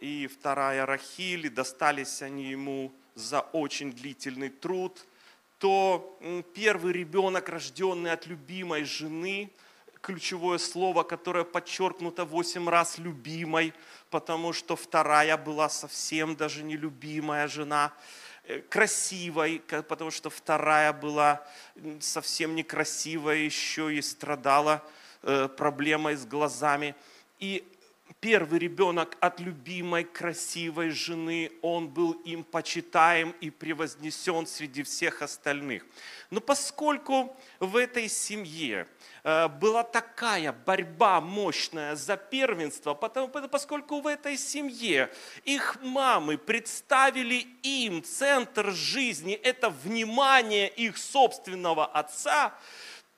[0.00, 5.04] и вторая Рахили, достались они ему за очень длительный труд,
[5.58, 6.18] то
[6.54, 9.50] первый ребенок, рожденный от любимой жены,
[10.00, 13.74] ключевое слово, которое подчеркнуто восемь раз любимой,
[14.10, 17.92] потому что вторая была совсем даже нелюбимая жена,
[18.44, 21.44] э, красивой, потому что вторая была
[21.98, 24.97] совсем некрасивая, еще и страдала э,
[25.56, 26.94] проблемой с глазами.
[27.38, 27.64] И
[28.20, 35.84] первый ребенок от любимой, красивой жены, он был им почитаем и превознесен среди всех остальных.
[36.30, 38.86] Но поскольку в этой семье
[39.24, 45.10] Э, была такая борьба мощная за первенство, потому, поскольку в этой семье
[45.44, 52.54] их мамы представили им центр жизни, это внимание их собственного отца,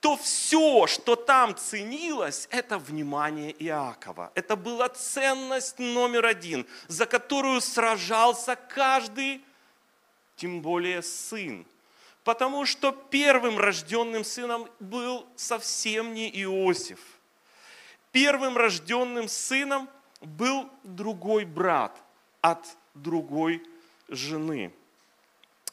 [0.01, 4.31] то все, что там ценилось, это внимание Иакова.
[4.35, 9.41] Это была ценность номер один, за которую сражался каждый,
[10.35, 11.65] тем более сын
[12.23, 16.99] Потому что первым рожденным сыном был совсем не Иосиф.
[18.11, 19.89] Первым рожденным сыном
[20.21, 21.99] был другой брат
[22.41, 23.63] от другой
[24.07, 24.71] жены.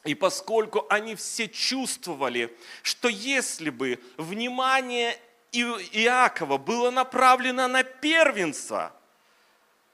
[0.05, 5.19] И поскольку они все чувствовали, что если бы внимание
[5.51, 8.93] Иакова было направлено на первенца,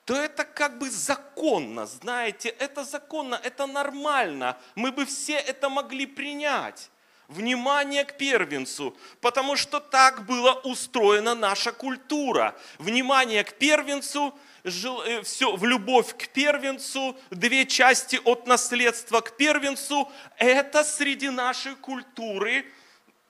[0.06, 4.58] то это как бы законно, знаете, это законно, это нормально.
[4.76, 6.92] Мы бы все это могли принять.
[7.28, 12.56] Внимание к первенцу, потому что так была устроена наша культура.
[12.78, 20.12] Внимание к первенцу, э, все, в любовь к первенцу, две части от наследства к первенцу,
[20.38, 22.66] это среди нашей культуры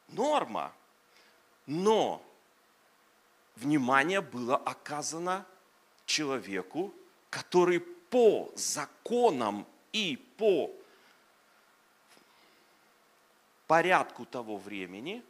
[0.09, 0.73] норма.
[1.65, 2.21] Но
[3.55, 5.45] внимание было оказано
[6.05, 6.93] человеку,
[7.29, 10.71] который по законам и по
[13.67, 15.23] порядку того времени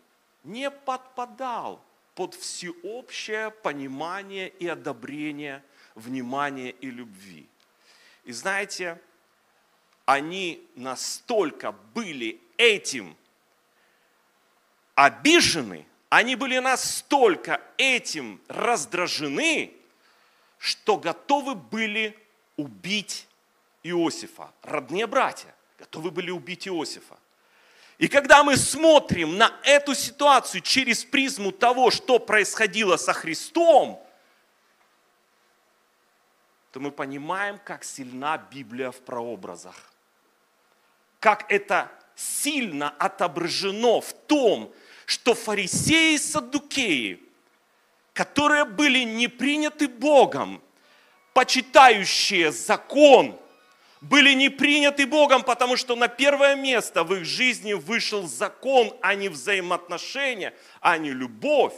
[0.43, 1.81] не подпадал
[2.13, 5.63] под всеобщее понимание и одобрение
[5.95, 7.47] внимания и любви.
[8.25, 9.01] И знаете,
[10.05, 13.15] они настолько были этим
[14.93, 19.73] обижены, они были настолько этим раздражены,
[20.57, 22.17] что готовы были
[22.55, 23.27] убить
[23.83, 24.51] Иосифа.
[24.61, 27.17] Родные братья готовы были убить Иосифа.
[27.97, 34.04] И когда мы смотрим на эту ситуацию через призму того, что происходило со Христом,
[36.75, 39.93] то мы понимаем, как сильна Библия в прообразах.
[41.21, 44.73] Как это сильно отображено в том,
[45.05, 47.23] что фарисеи и саддукеи,
[48.11, 50.61] которые были не приняты Богом,
[51.33, 53.39] почитающие закон,
[54.01, 59.15] были не приняты Богом, потому что на первое место в их жизни вышел закон, а
[59.15, 61.75] не взаимоотношения, а не любовь.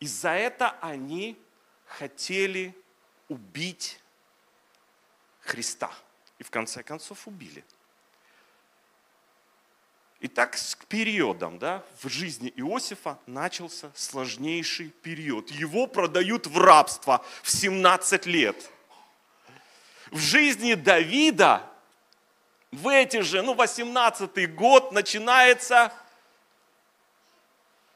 [0.00, 1.36] И за это они
[1.84, 2.74] хотели
[3.28, 4.00] убить
[5.40, 5.90] Христа.
[6.38, 7.64] И в конце концов убили.
[10.20, 15.50] Итак, с периодом да, в жизни Иосифа начался сложнейший период.
[15.50, 18.70] Его продают в рабство в 17 лет.
[20.10, 21.62] В жизни Давида
[22.72, 25.92] в эти же, ну, 18 год начинается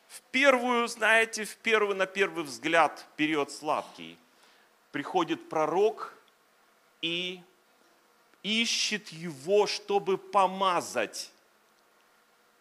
[0.09, 4.19] в первую, знаете, в первый, на первый взгляд период сладкий.
[4.92, 6.14] Приходит пророк
[7.03, 7.40] и
[8.42, 11.31] ищет его, чтобы помазать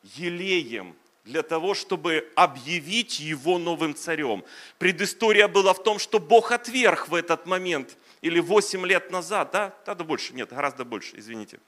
[0.03, 4.43] елеем для того, чтобы объявить его новым царем.
[4.77, 9.73] Предыстория была в том, что Бог отверг в этот момент, или 8 лет назад, да,
[9.85, 11.59] да, больше, нет, гораздо больше, извините.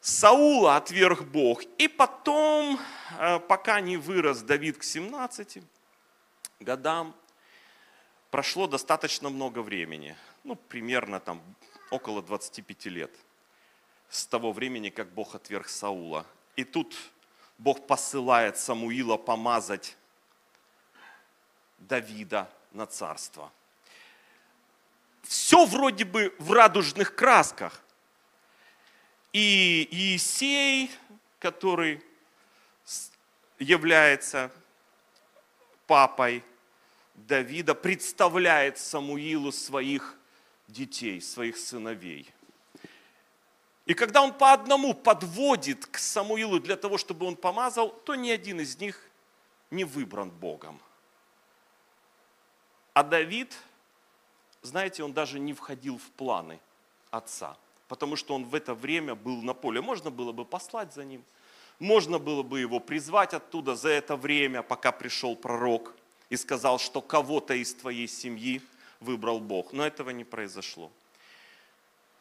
[0.00, 2.78] Саула отверг Бог, и потом,
[3.18, 5.58] э, пока не вырос Давид к 17
[6.60, 7.14] годам,
[8.36, 11.40] прошло достаточно много времени, ну, примерно там
[11.90, 13.10] около 25 лет
[14.10, 16.26] с того времени, как Бог отверг Саула.
[16.54, 16.94] И тут
[17.56, 19.96] Бог посылает Самуила помазать
[21.78, 23.50] Давида на царство.
[25.22, 27.80] Все вроде бы в радужных красках.
[29.32, 30.90] И Иисей,
[31.38, 32.04] который
[33.58, 34.52] является
[35.86, 36.44] папой
[37.16, 40.16] Давида, представляет Самуилу своих
[40.68, 42.30] детей, своих сыновей–
[43.86, 48.30] и когда он по одному подводит к Самуилу для того, чтобы он помазал, то ни
[48.30, 49.00] один из них
[49.70, 50.80] не выбран Богом.
[52.92, 53.56] А Давид,
[54.62, 56.58] знаете, он даже не входил в планы
[57.12, 59.80] отца, потому что он в это время был на поле.
[59.80, 61.24] Можно было бы послать за ним,
[61.78, 65.94] можно было бы его призвать оттуда за это время, пока пришел пророк
[66.30, 68.60] и сказал, что кого-то из твоей семьи
[69.00, 69.72] выбрал Бог.
[69.72, 70.90] Но этого не произошло.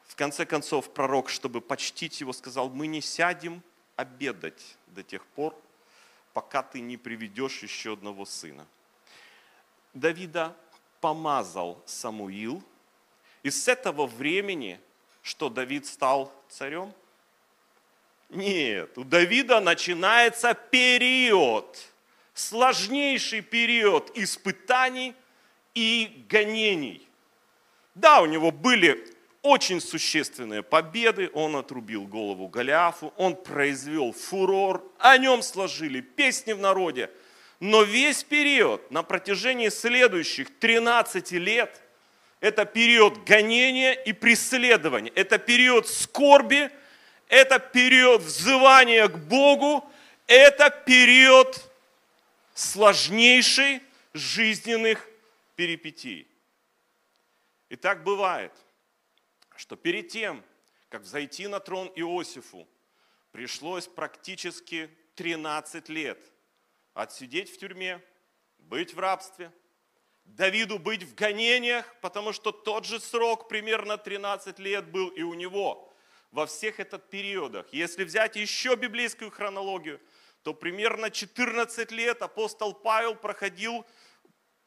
[0.08, 3.62] В конце концов, пророк, чтобы почтить его, сказал, мы не сядем
[3.96, 5.56] обедать до тех пор,
[6.34, 8.66] пока ты не приведешь еще одного сына.
[9.94, 10.56] Давида
[11.02, 12.64] помазал Самуил,
[13.44, 14.80] и с этого времени,
[15.22, 16.94] что Давид стал царем?
[18.30, 21.92] Нет, у Давида начинается период,
[22.36, 25.16] сложнейший период испытаний
[25.74, 27.08] и гонений.
[27.96, 29.08] Да, у него были
[29.42, 31.32] очень существенные победы.
[31.34, 37.10] Он отрубил голову Голиафу, он произвел фурор, о нем сложили песни в народе.
[37.60, 41.82] Но весь период на протяжении следующих 13 лет
[42.42, 46.70] это период гонения и преследования, это период скорби,
[47.30, 49.90] это период взывания к Богу,
[50.28, 51.72] это период
[52.56, 55.08] сложнейшей жизненных
[55.56, 56.28] перипетий.
[57.70, 58.52] И так бывает
[59.58, 60.44] что перед тем,
[60.90, 62.68] как взойти на трон Иосифу,
[63.32, 66.20] пришлось практически 13 лет
[66.94, 68.02] отсидеть в тюрьме,
[68.58, 69.52] быть в рабстве,
[70.24, 75.36] Давиду быть в гонениях, потому что тот же срок, примерно 13 лет был и у
[75.36, 75.94] него
[76.32, 77.72] во всех этих периодах.
[77.72, 80.02] Если взять еще библейскую хронологию,
[80.46, 83.86] то примерно 14 лет апостол Павел проходил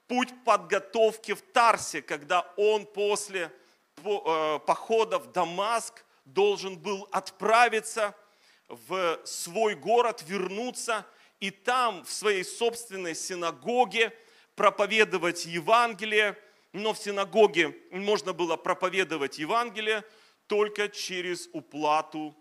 [0.07, 3.51] путь подготовки в Тарсе, когда он после
[4.05, 8.15] Э, похода в Дамаск должен был отправиться
[8.69, 11.07] в свой город, вернуться
[11.41, 14.13] и там в своей собственной синагоге
[14.55, 16.37] проповедовать Евангелие.
[16.73, 20.05] Но в синагоге можно было проповедовать Евангелие
[20.47, 22.37] только через уплату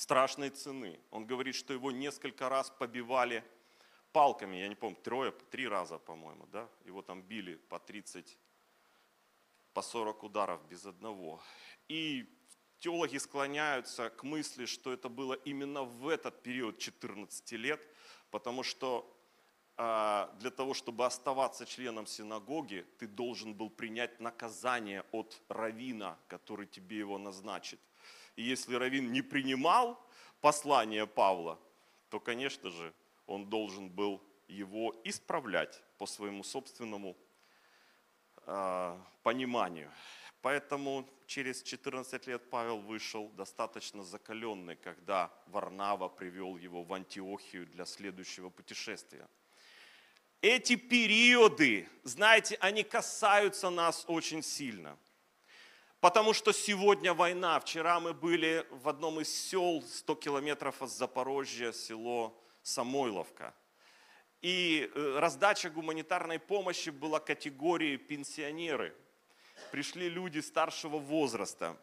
[0.00, 0.98] страшной цены.
[1.10, 3.44] Он говорит, что его несколько раз побивали
[4.12, 8.38] палками, я не помню, трое, три раза, по-моему, да, его там били по 30
[9.74, 11.40] по 40 ударов без одного.
[11.88, 12.26] И
[12.78, 17.80] теологи склоняются к мысли, что это было именно в этот период 14 лет,
[18.30, 19.04] потому что
[19.76, 26.66] а, для того, чтобы оставаться членом синагоги, ты должен был принять наказание от равина, который
[26.66, 27.78] тебе его назначит.
[28.40, 30.02] И если равин не принимал,
[30.40, 31.58] послание Павла,
[32.08, 32.94] то, конечно же,
[33.26, 37.18] он должен был его исправлять по своему собственному
[38.46, 39.92] э, пониманию.
[40.40, 47.84] Поэтому через 14 лет Павел вышел достаточно закаленный, когда Варнава привел его в Антиохию для
[47.84, 49.28] следующего путешествия.
[50.40, 54.96] Эти периоды, знаете, они касаются нас очень сильно.
[56.00, 57.60] Потому что сегодня война.
[57.60, 63.54] Вчера мы были в одном из сел 100 километров от Запорожья, село Самойловка.
[64.42, 68.94] И э, раздача гуманитарной помощи была категории пенсионеры–
[69.70, 71.76] пришли люди старшего возраста.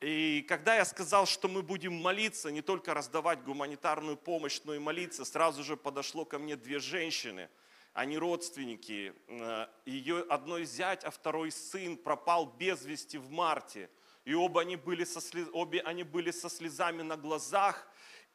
[0.00, 4.78] И когда я сказал, что мы будем молиться, не только раздавать гуманитарную помощь, но и
[4.78, 7.50] молиться, сразу же подошло ко мне две женщины.
[7.92, 9.12] Они родственники.
[9.28, 13.90] Э, Ее одной зять, а второй сын пропал без вести в марте.
[14.24, 15.48] И оба они были со, слез...
[15.52, 17.86] обе они были со слезами на глазах.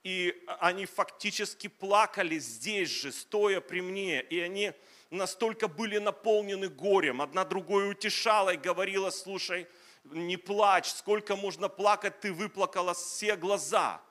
[0.03, 4.21] И они фактически плакали здесь же, стоя при мне.
[4.21, 4.73] И они
[5.09, 7.21] настолько были наполнены горем.
[7.21, 9.67] Одна другой утешала и говорила, слушай,
[10.03, 14.01] не плачь, сколько можно плакать, ты выплакала все глаза.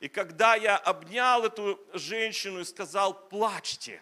[0.00, 4.00] И когда я обнял эту женщину и сказал, плачьте,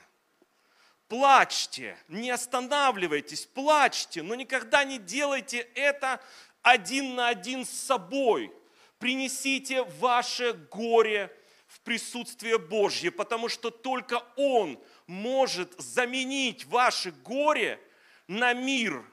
[1.08, 6.20] плачьте, не останавливайтесь, плачьте, но никогда не делайте это
[6.62, 8.52] один на один с собой.
[8.98, 11.30] Принесите ваше горе
[11.66, 17.80] в присутствие Божье, потому что только Он может заменить ваше горе
[18.26, 19.04] на мир.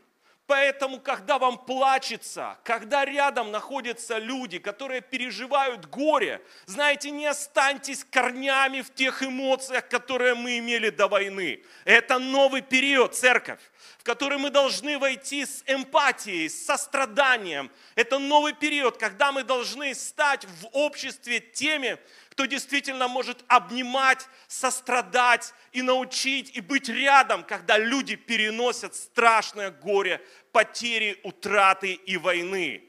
[0.54, 8.82] Поэтому, когда вам плачется, когда рядом находятся люди, которые переживают горе, знаете, не останьтесь корнями
[8.82, 11.64] в тех эмоциях, которые мы имели до войны.
[11.86, 13.62] Это новый период, церковь,
[13.98, 17.72] в который мы должны войти с эмпатией, с состраданием.
[17.96, 21.98] Это новый период, когда мы должны стать в обществе теми,
[22.30, 30.20] кто действительно может обнимать, сострадать и научить, и быть рядом, когда люди переносят страшное горе,
[30.54, 32.82] потери, утраты и войны.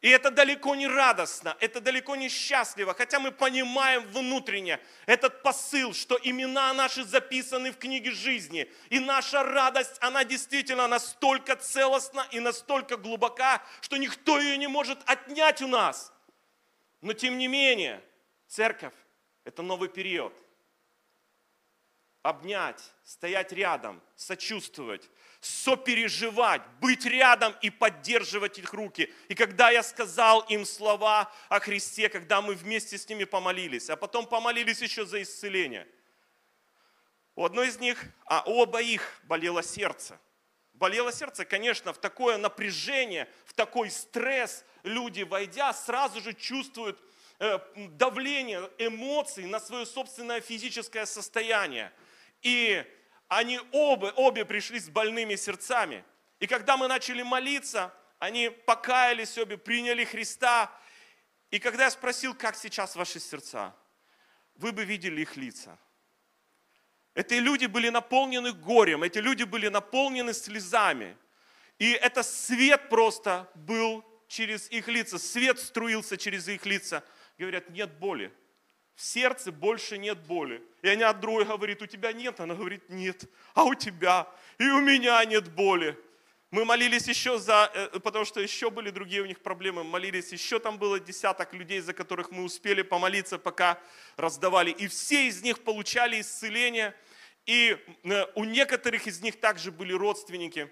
[0.00, 5.92] И это далеко не радостно, это далеко не счастливо, хотя мы понимаем внутренне этот посыл,
[5.92, 8.72] что имена наши записаны в книге жизни.
[8.88, 14.98] И наша радость, она действительно настолько целостна и настолько глубока, что никто ее не может
[15.04, 16.14] отнять у нас.
[17.02, 18.02] Но тем не менее,
[18.48, 18.94] Церковь–
[19.44, 20.32] это новый период.
[22.22, 25.10] Обнять, стоять рядом, сочувствовать,
[25.40, 29.12] сопереживать, быть рядом и поддерживать их руки.
[29.28, 33.96] И когда я сказал им слова о Христе, когда мы вместе с ними помолились, а
[33.96, 35.86] потом помолились еще за исцеление.
[37.34, 40.20] У одной из них, а у обоих болело сердце.
[40.74, 46.98] Болело сердце, конечно, в такое напряжение, в такой стресс люди, войдя, сразу же чувствуют
[47.42, 51.90] Э, давление эмоций на свое собственное физическое состояние.
[52.42, 52.84] И
[53.30, 56.04] они оба, обе пришли с больными сердцами.
[56.38, 60.70] И когда мы начали молиться, они покаялись обе, приняли Христа.
[61.50, 63.74] И когда я спросил, как сейчас ваши сердца,
[64.56, 65.78] вы бы видели их лица.
[67.14, 71.16] Эти люди были наполнены горем, эти люди были наполнены слезами.
[71.78, 77.02] И это свет просто был через их лица, свет струился через их лица–
[77.40, 78.32] говорят, нет боли.
[79.00, 80.62] В сердце больше нет боли.
[80.82, 82.38] И они от другой говорит, у тебя нет?
[82.38, 83.24] Она говорит, нет.
[83.54, 84.28] А у тебя?
[84.58, 85.98] И у меня нет боли.
[86.50, 90.58] Мы молились еще за, э, потому что еще были другие у них проблемы, молились, еще
[90.58, 93.80] там было десяток людей, за которых мы успели помолиться, пока
[94.18, 94.70] раздавали.
[94.70, 96.94] И все из них получали исцеление.
[97.46, 100.70] И э, у некоторых из них также были родственники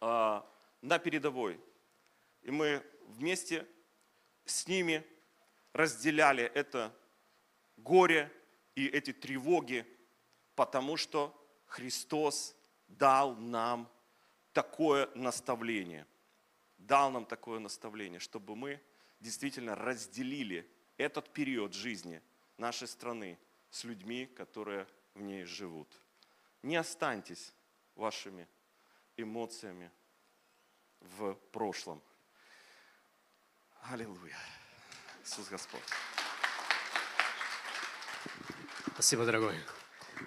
[0.00, 0.42] а,
[0.80, 1.60] на передовой.
[2.44, 3.66] И мы вместе
[4.46, 5.04] с ними
[5.74, 6.96] разделяли это
[7.76, 8.32] горе
[8.74, 9.84] и эти тревоги,
[10.54, 12.56] потому что Христос
[12.88, 13.90] дал нам
[14.52, 16.06] такое наставление.
[16.78, 18.80] Дал нам такое наставление, чтобы мы
[19.20, 22.22] действительно разделили этот период жизни
[22.56, 23.38] нашей страны
[23.70, 25.88] с людьми, которые в ней живут.
[26.62, 27.52] Не останьтесь
[27.96, 28.46] вашими
[29.16, 29.90] эмоциями
[31.00, 32.00] в прошлом.
[33.82, 34.38] Аллилуйя.
[35.24, 35.80] Иисус Господь.
[38.92, 39.54] Спасибо, дорогой.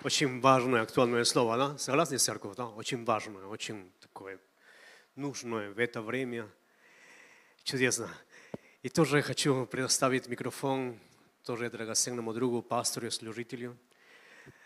[0.04, 1.78] Очень важное, актуальное слово, да?
[1.78, 2.66] Согласны, церковь, да?
[2.66, 4.40] Очень важное, очень такое
[5.16, 6.50] нужное в это время.
[7.64, 8.10] Чудесно.
[8.82, 11.00] И тоже хочу предоставить микрофон
[11.44, 13.78] тоже драгоценному другу, пастору служителю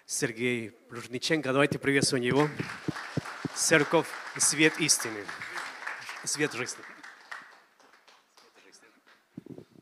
[0.05, 1.51] Сергей Плужниченко.
[1.51, 2.49] Давайте приветствуем его.
[3.53, 4.07] Церковь–
[4.37, 5.25] свет истины,
[6.23, 6.85] свет жизни.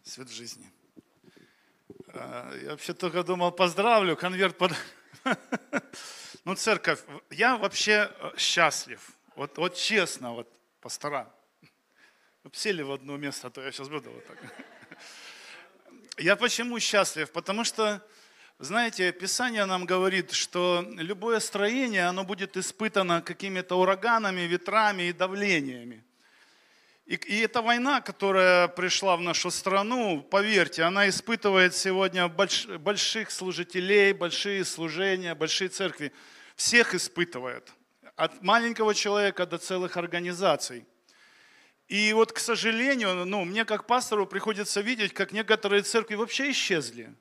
[0.09, 0.65] Свет жизни.
[2.07, 4.71] А, Я вообще только думал, поздравлю, конверт под...
[6.45, 9.11] Ну, церковь, я вообще э, счастлив.
[9.35, 10.47] Вот, вот честно, вот
[10.81, 11.31] пастора.
[12.53, 14.37] Сели в одно место, а то я сейчас буду вот так.
[16.17, 17.29] Я почему счастлив?
[17.31, 18.01] Потому что,
[18.57, 26.03] знаете, Писание нам говорит, что любое строение, оно будет испытано какими-то ураганами, ветрами и давлениями.
[27.09, 33.31] И, и эта война, которая пришла в нашу страну, поверьте, она испытывает сегодня больш, больших
[33.31, 36.13] служителей, большие служения, большие церкви.
[36.55, 37.73] Всех испытывает.
[38.15, 40.85] От маленького человека до целых организаций.
[41.87, 47.11] И вот, к сожалению, ну, мне как пастору приходится видеть, как некоторые церкви вообще исчезли.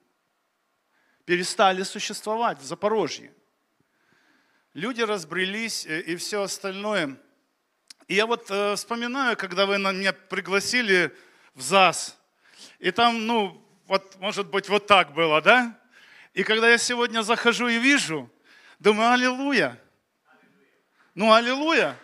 [1.25, 3.33] Перестали существовать в Запорожье.
[4.75, 7.17] Люди разбрелись э, и все остальное–
[8.09, 11.15] и я вот э, вспоминаю, когда вы на меня пригласили
[11.55, 12.17] в ЗАС,
[12.79, 15.79] и там, ну, вот, может быть, вот так было, да?
[16.33, 18.31] И когда я сегодня захожу и вижу,
[18.79, 19.79] думаю, аллилуйя.
[21.15, 21.97] Ну, аллилуйя.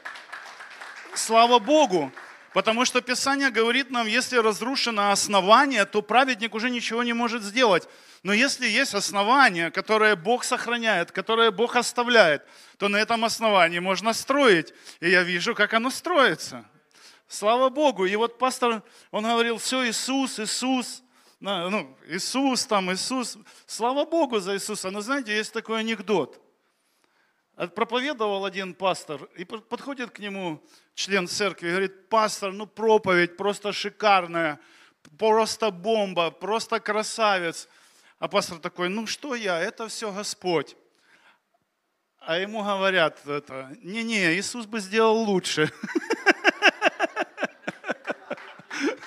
[1.14, 2.12] Слава Богу.
[2.52, 7.88] Потому что Писание говорит нам, если разрушено основание, то праведник уже ничего не может сделать.
[8.24, 12.42] Но если есть основание, которое Бог сохраняет, которое Бог оставляет,
[12.78, 14.72] то на этом основании можно строить.
[15.00, 16.64] И я вижу, как оно строится.
[17.28, 18.06] Слава Богу.
[18.06, 21.02] И вот пастор, он говорил, все, Иисус, Иисус,
[21.38, 23.36] ну, Иисус там, Иисус.
[23.66, 24.90] Слава Богу за Иисуса.
[24.90, 26.40] Но знаете, есть такой анекдот.
[27.74, 30.64] Проповедовал один пастор, и подходит к нему
[30.94, 34.58] член церкви и говорит, пастор, ну проповедь просто шикарная,
[35.18, 37.68] просто бомба, просто красавец.
[38.24, 40.78] А пастор такой, ну что я, это все Господь.
[42.20, 45.70] А ему говорят это, не-не, Иисус бы сделал лучше.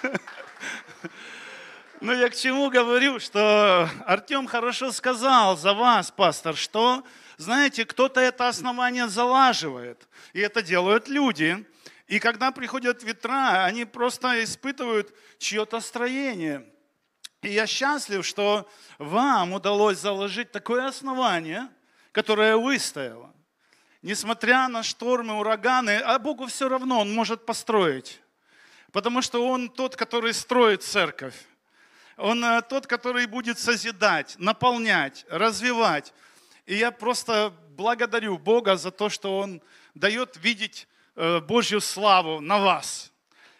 [2.00, 7.04] Но я к чему говорю, что Артем хорошо сказал за вас, пастор, что,
[7.38, 10.08] знаете, кто-то это основание залаживает.
[10.34, 11.66] И это делают люди.
[12.06, 16.72] И когда приходят ветра, они просто испытывают чье-то строение.
[17.42, 21.70] И я счастлив, что вам удалось заложить такое основание,
[22.12, 23.34] которое выстояло.
[24.02, 28.22] Несмотря на штормы, ураганы, а Богу все равно, Он может построить.
[28.92, 31.36] Потому что Он тот, который строит церковь.
[32.16, 36.14] Он э, тот, который будет созидать, наполнять, развивать.
[36.66, 39.62] И я просто благодарю Бога за то, что Он
[39.94, 40.88] дает видеть
[41.20, 43.12] Э, Божью славу на вас.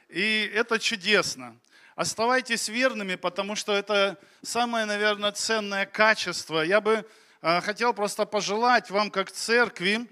[0.10, 1.58] И это чудесно.
[1.98, 6.62] Оставайтесь верными, потому что это самое, наверное, ценное качество.
[6.62, 7.06] Я бы
[7.42, 10.08] э, хотел просто пожелать вам, как церкви,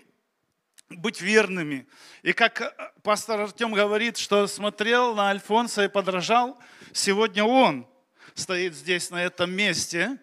[0.89, 1.87] быть верными.
[2.23, 2.71] И как э,
[3.03, 6.59] пастор Артем говорит, что смотрел на Альфонса и подражал,
[6.91, 7.87] сегодня он
[8.33, 10.17] стоит здесь, на этом месте.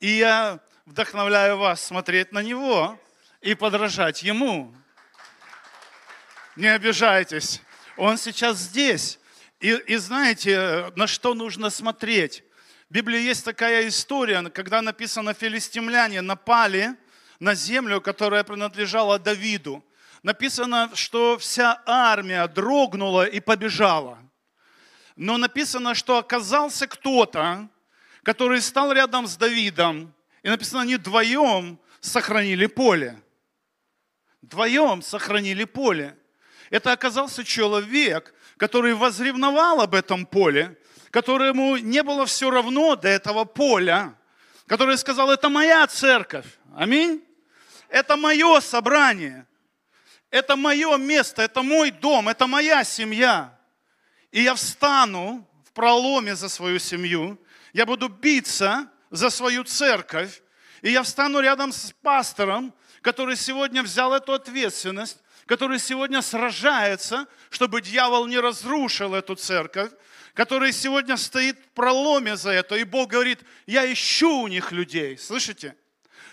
[0.00, 3.00] И я вдохновляю вас смотреть на него
[3.40, 4.72] и подражать ему
[6.56, 7.62] не обижайтесь.
[7.96, 9.18] Он сейчас здесь.
[9.66, 12.44] И, и знаете, на что нужно смотреть?
[12.88, 16.94] В Библии есть такая история, когда написано, филистимляне напали
[17.40, 19.84] на землю, которая принадлежала Давиду.
[20.22, 24.20] Написано, что вся армия дрогнула и побежала.
[25.16, 27.68] Но написано, что оказался кто-то,
[28.22, 30.14] который стал рядом с Давидом.
[30.44, 33.20] И написано, они вдвоем сохранили поле.
[34.42, 36.16] Вдвоем сохранили поле.
[36.70, 40.78] Это оказался человек, который возревновал об этом поле,
[41.10, 44.14] которому не было все равно до этого поля,
[44.66, 46.46] который сказал, это моя церковь.
[46.74, 47.22] Аминь.
[47.88, 49.46] Это мое собрание.
[50.30, 53.58] Это мое место, это мой дом, это моя семья.
[54.32, 57.40] И я встану в проломе за свою семью,
[57.72, 60.42] я буду биться за свою церковь,
[60.82, 67.80] и я встану рядом с пастором, который сегодня взял эту ответственность, который сегодня сражается, чтобы
[67.80, 69.92] дьявол не разрушил эту церковь,
[70.34, 72.76] который сегодня стоит в проломе за это.
[72.76, 75.16] И Бог говорит, я ищу у них людей.
[75.16, 75.76] Слышите?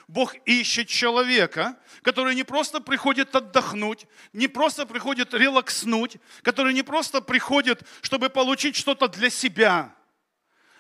[0.08, 7.22] Бог ищет человека, который не просто приходит отдохнуть, не просто приходит релакснуть, который не просто
[7.22, 9.96] приходит, чтобы получить что-то для себя,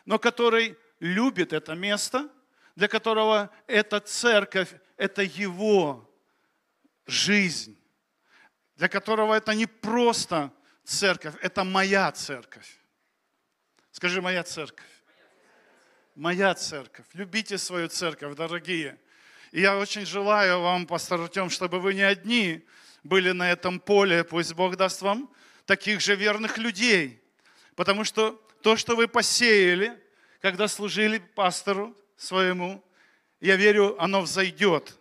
[0.05, 2.27] но который любит это место,
[2.75, 6.09] для которого эта церковь– это его
[7.05, 7.77] жизнь
[8.83, 10.51] для которого это не просто
[10.83, 12.81] церковь, это моя церковь.
[13.93, 14.89] Скажи, моя церковь.
[16.15, 17.05] Моя церковь.
[17.13, 18.99] Любите свою церковь, дорогие.
[19.53, 22.67] И я очень желаю вам, пастор Артем, чтобы вы не одни
[23.03, 24.25] были на этом поле.
[24.25, 25.33] Пусть Бог даст вам
[25.65, 27.23] таких же верных людей.
[27.75, 28.31] Потому что
[28.61, 29.97] то, что вы посеяли,
[30.41, 32.83] когда служили пастору, своему.
[33.39, 34.99] Я верю, оно взойдет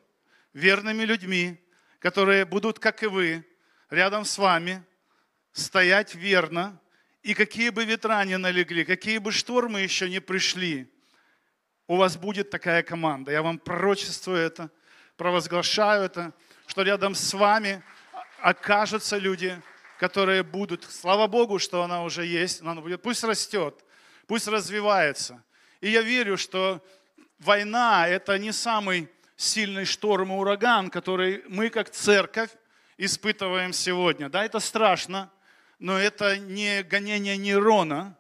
[0.53, 1.61] верными людьми,
[1.99, 3.45] которые будут, как и вы,
[3.93, 4.83] рядом с вами,
[5.53, 6.81] стоять верно.
[7.23, 10.91] И какие бы ветра ни налегли, какие бы штормы еще не пришли,
[11.87, 13.31] у вас будет такая команда.
[13.31, 14.71] Я вам пророчествую это,
[15.17, 16.33] провозглашаю это,
[16.67, 17.83] что рядом с вами
[18.41, 19.61] окажутся люди,
[19.99, 20.85] которые будут.
[20.85, 23.03] Слава Богу, что она уже есть, она будет.
[23.03, 23.85] Пусть растет,
[24.27, 25.45] пусть развивается.
[25.81, 26.85] И я верю, что
[27.39, 32.51] война– это не самый сильный шторм и ураган, который мы как церковь
[33.05, 34.29] испытываем сегодня.
[34.29, 35.31] Да, это страшно,
[35.79, 38.17] но это не гонение нейрона,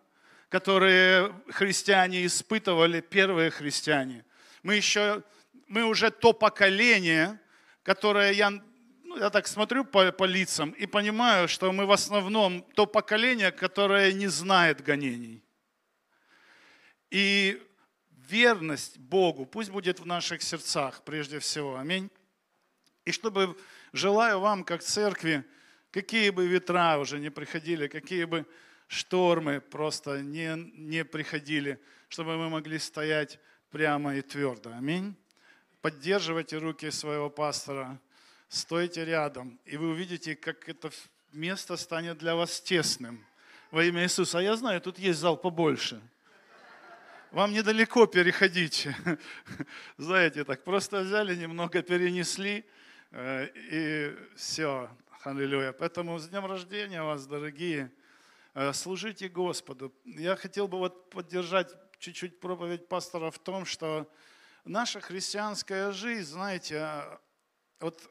[0.49, 4.24] которые христиане испытывали, первые христиане.
[4.62, 5.22] Мы еще,
[5.68, 7.39] мы уже то поколение,
[7.85, 12.62] которое я, ну, я так смотрю по, по лицам и понимаю, что мы в основном
[12.74, 15.45] то поколение, которое не знает гонений.
[17.11, 17.62] И
[18.11, 21.76] верность Богу пусть будет в наших сердцах прежде всего.
[21.76, 22.11] Аминь.
[23.05, 23.57] И чтобы
[23.93, 25.45] желаю вам, как церкви,
[25.90, 28.47] какие бы ветра уже не приходили, какие бы
[28.88, 33.38] штормы просто не, не приходили, чтобы мы могли стоять
[33.70, 34.70] прямо и твердо.
[34.70, 35.16] Аминь.
[35.80, 37.99] Поддерживайте руки своего пастора,
[38.49, 40.90] стойте рядом, и вы увидите, как это
[41.32, 43.24] место станет для вас тесным.
[43.70, 44.38] Во имя Иисуса.
[44.38, 46.01] А я знаю, тут есть зал побольше.
[47.30, 48.86] Вам недалеко переходить.
[49.97, 52.66] Знаете, так просто взяли, немного перенесли,
[53.15, 54.89] и все.
[55.23, 55.73] Аллилуйя.
[55.73, 57.93] Поэтому с днем рождения вас, дорогие.
[58.55, 59.95] Э, служите Господу.
[60.05, 64.11] Я хотел бы вот поддержать чуть-чуть проповедь пастора в том, что
[64.65, 67.19] наша христианская жизнь, знаете, э,
[67.81, 68.11] вот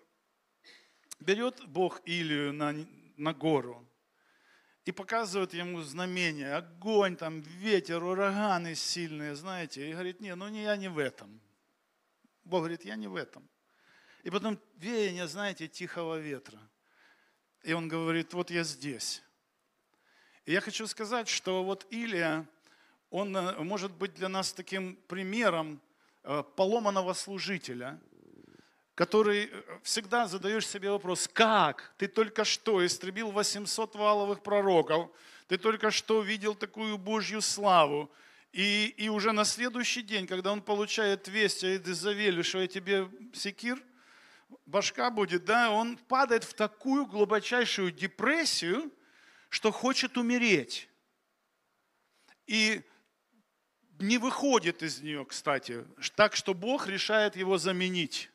[1.20, 2.74] берет Бог Илию на,
[3.18, 3.86] на гору
[4.86, 10.64] и показывает ему знамения, огонь, там, ветер, ураганы сильные, знаете, и говорит, не, ну не,
[10.64, 11.42] я не в этом.
[12.44, 13.51] Бог говорит, я не в этом.
[14.24, 16.60] И потом веяние, знаете, тихого ветра.
[17.64, 19.22] И он говорит, вот я здесь.
[20.46, 22.48] И я хочу сказать, что вот Илия,
[23.10, 25.80] он э, может быть для нас таким примером
[26.24, 28.00] э, поломанного служителя,
[28.96, 31.94] который э, всегда задаешь себе вопрос, как?
[31.98, 35.10] Ты только что истребил 800 валовых пророков,
[35.48, 38.12] ты только что видел такую Божью славу,
[38.52, 43.10] и, и уже на следующий день, когда он получает весть от Изавели, что я тебе
[43.34, 43.82] секир,
[44.66, 48.92] башка будет, да, он падает в такую глубочайшую депрессию,
[49.50, 50.90] что хочет умереть.
[52.48, 52.82] И
[54.00, 55.86] не выходит из нее, кстати,
[56.16, 58.30] так что Бог решает его заменить.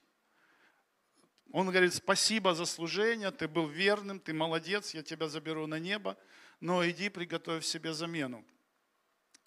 [1.52, 6.16] Он говорит, спасибо за служение, ты был верным, ты молодец, я тебя заберу на небо,
[6.60, 8.44] но иди приготовь себе замену.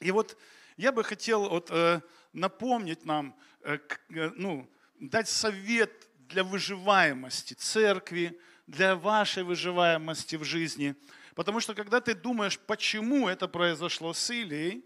[0.01, 0.37] И вот
[0.77, 2.01] я бы хотел вот, э,
[2.33, 10.95] напомнить нам, э, э, ну, дать совет для выживаемости церкви, для вашей выживаемости в жизни–
[11.39, 14.83] Потому что когда ты думаешь, почему это произошло с Илией,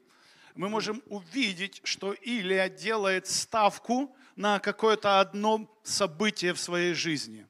[0.54, 7.48] мы можем увидеть, что Илия делает ставку на какое-то одно событие в своей жизни.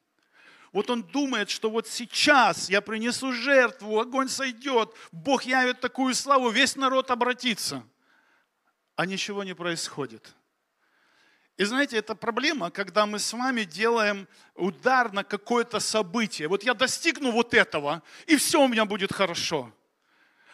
[0.71, 6.49] Вот он думает, что вот сейчас я принесу жертву, огонь сойдет, Бог явит такую славу,
[6.49, 7.83] весь народ обратится.
[8.95, 10.33] А ничего не происходит.
[11.57, 16.47] И знаете, это проблема, когда мы с вами делаем удар на какое-то событие.
[16.47, 19.71] Вот я достигну вот этого, и все у меня будет хорошо.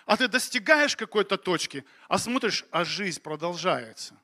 [0.06, 4.16] А ты достигаешь какой-то точки, а смотришь, а жизнь продолжается.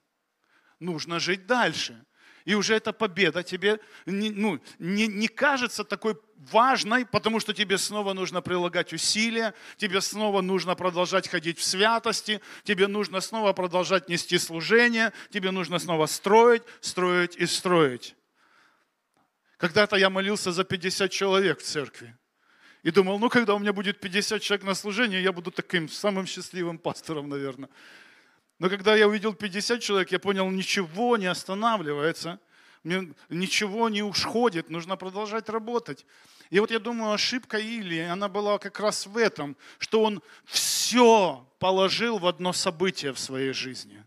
[0.80, 2.06] Нужно жить дальше
[2.46, 8.14] и уже эта победа тебе ну, не, не кажется такой важной, потому что тебе снова
[8.14, 14.38] нужно прилагать усилия, тебе снова нужно продолжать ходить в святости, тебе нужно снова продолжать нести
[14.38, 18.16] служение, тебе нужно снова строить, строить и строить.
[19.58, 22.16] Когда-то я молился за 50 человек в церкви.
[22.84, 26.28] И думал, ну когда у меня будет 50 человек на служение, я буду таким самым
[26.28, 27.70] счастливым пастором, наверное.
[28.60, 32.40] Но когда я увидел 50 человек, я понял, ничего не останавливается,
[33.30, 36.06] ничего не ушходит, нужно продолжать работать.
[36.52, 41.46] И вот я думаю, ошибка Илии, она была как раз в этом, что он все
[41.60, 44.04] положил в одно событие в своей жизни.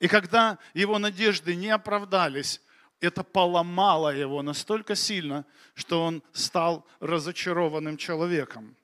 [0.00, 2.60] И когда его надежды не оправдались,
[3.00, 8.76] это поломало его настолько сильно, что он стал разочарованным человеком.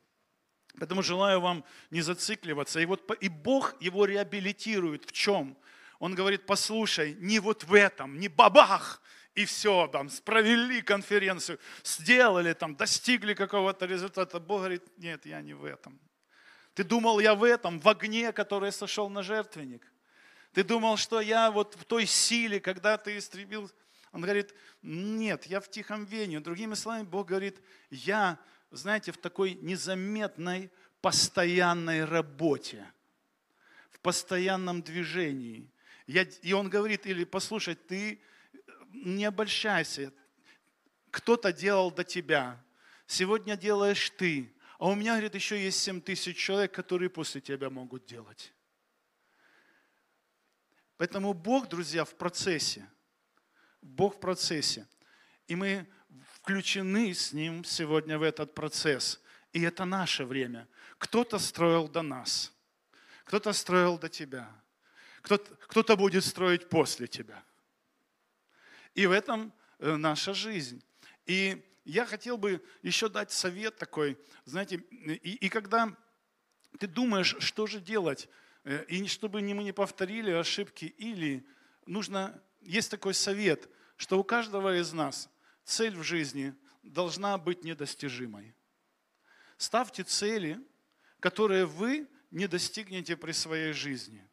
[0.79, 2.81] Поэтому желаю вам не зацикливаться.
[2.81, 5.07] И вот и Бог его реабилитирует.
[5.07, 5.57] В чем?
[5.99, 9.01] Он говорит, послушай, не вот в этом, не бабах,
[9.37, 14.41] и все, там, провели конференцию, сделали, там, достигли какого-то результата.
[14.41, 16.01] Бог говорит, нет, я не в этом.
[16.73, 19.87] Ты думал, я в этом, в огне, который сошел на жертвенник.
[20.53, 23.71] Ты думал, что я вот в той силе, когда ты истребил.
[24.11, 26.41] Он говорит, нет, я в тихом вене.
[26.41, 27.61] Другими словами, Бог говорит,
[27.91, 28.39] я,
[28.71, 30.71] знаете, в такой незаметной,
[31.03, 32.87] постоянной работе,
[33.91, 35.71] в постоянном движении.
[36.07, 38.19] Я, и он говорит, или послушай, ты
[39.05, 40.13] не обольщайся,
[41.11, 42.63] кто-то делал до тебя,
[43.07, 47.71] сегодня делаешь ты, а у меня, говорит, еще есть 7 тысяч человек, которые после тебя
[47.71, 48.53] могут делать.
[50.99, 52.89] Поэтому Бог, друзья, в процессе.
[53.81, 54.87] Бог в процессе.
[55.47, 55.87] И мы
[56.35, 59.21] включены с Ним сегодня в этот процесс.
[59.53, 60.69] И это наше время.
[60.99, 62.53] Кто-то строил до нас,
[63.25, 64.51] кто-то строил до тебя,
[65.23, 67.43] кто-то, кто будет строить после тебя.
[68.97, 70.83] И в этом э, наша жизнь.
[71.27, 75.95] И я хотел бы еще дать совет такой, знаете, и, и когда
[76.79, 78.27] ты думаешь, что же делать,
[78.65, 81.47] э, и чтобы мы не повторили ошибки, или
[81.85, 83.69] нужно, есть такой совет,
[83.99, 85.29] что у каждого из нас
[85.63, 88.55] цель в жизни должна быть недостижимой.
[89.59, 90.59] Ставьте цели,
[91.21, 94.27] которые вы не достигнете при своей жизни.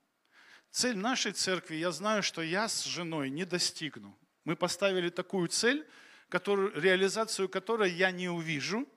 [0.71, 4.17] Цель нашей церкви, я знаю, что я с женой не достигну.
[4.45, 5.85] Мы поставили такую цель,
[6.29, 8.87] которую, реализацию которой я не увижу,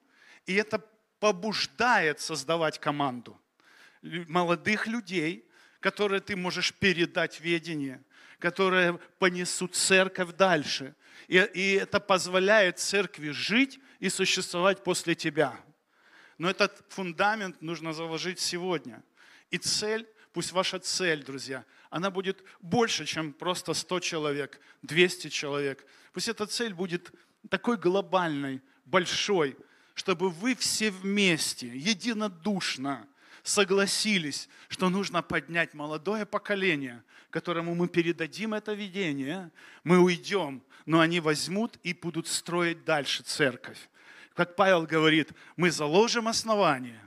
[0.46, 0.82] и это
[1.18, 3.38] побуждает создавать команду
[4.28, 5.48] молодых людей,
[5.80, 8.02] которые ты можешь передать ведение,
[8.38, 10.94] которые понесут церковь дальше.
[11.28, 15.58] И, и это позволяет церкви жить и существовать после тебя.
[16.38, 19.02] Но этот фундамент нужно заложить сегодня.
[19.50, 20.06] И цель,
[20.36, 25.86] пусть ваша цель, друзья, она будет больше, чем просто 100 человек, 200 человек.
[26.12, 27.10] Пусть эта цель будет
[27.48, 29.56] такой глобальной, большой,
[29.94, 33.08] чтобы вы все вместе, единодушно
[33.44, 39.50] согласились, что нужно поднять молодое поколение, которому мы передадим это видение,
[39.84, 43.88] мы уйдем, но они возьмут и будут строить дальше церковь.
[44.34, 47.05] Как Павел говорит, мы заложим основание,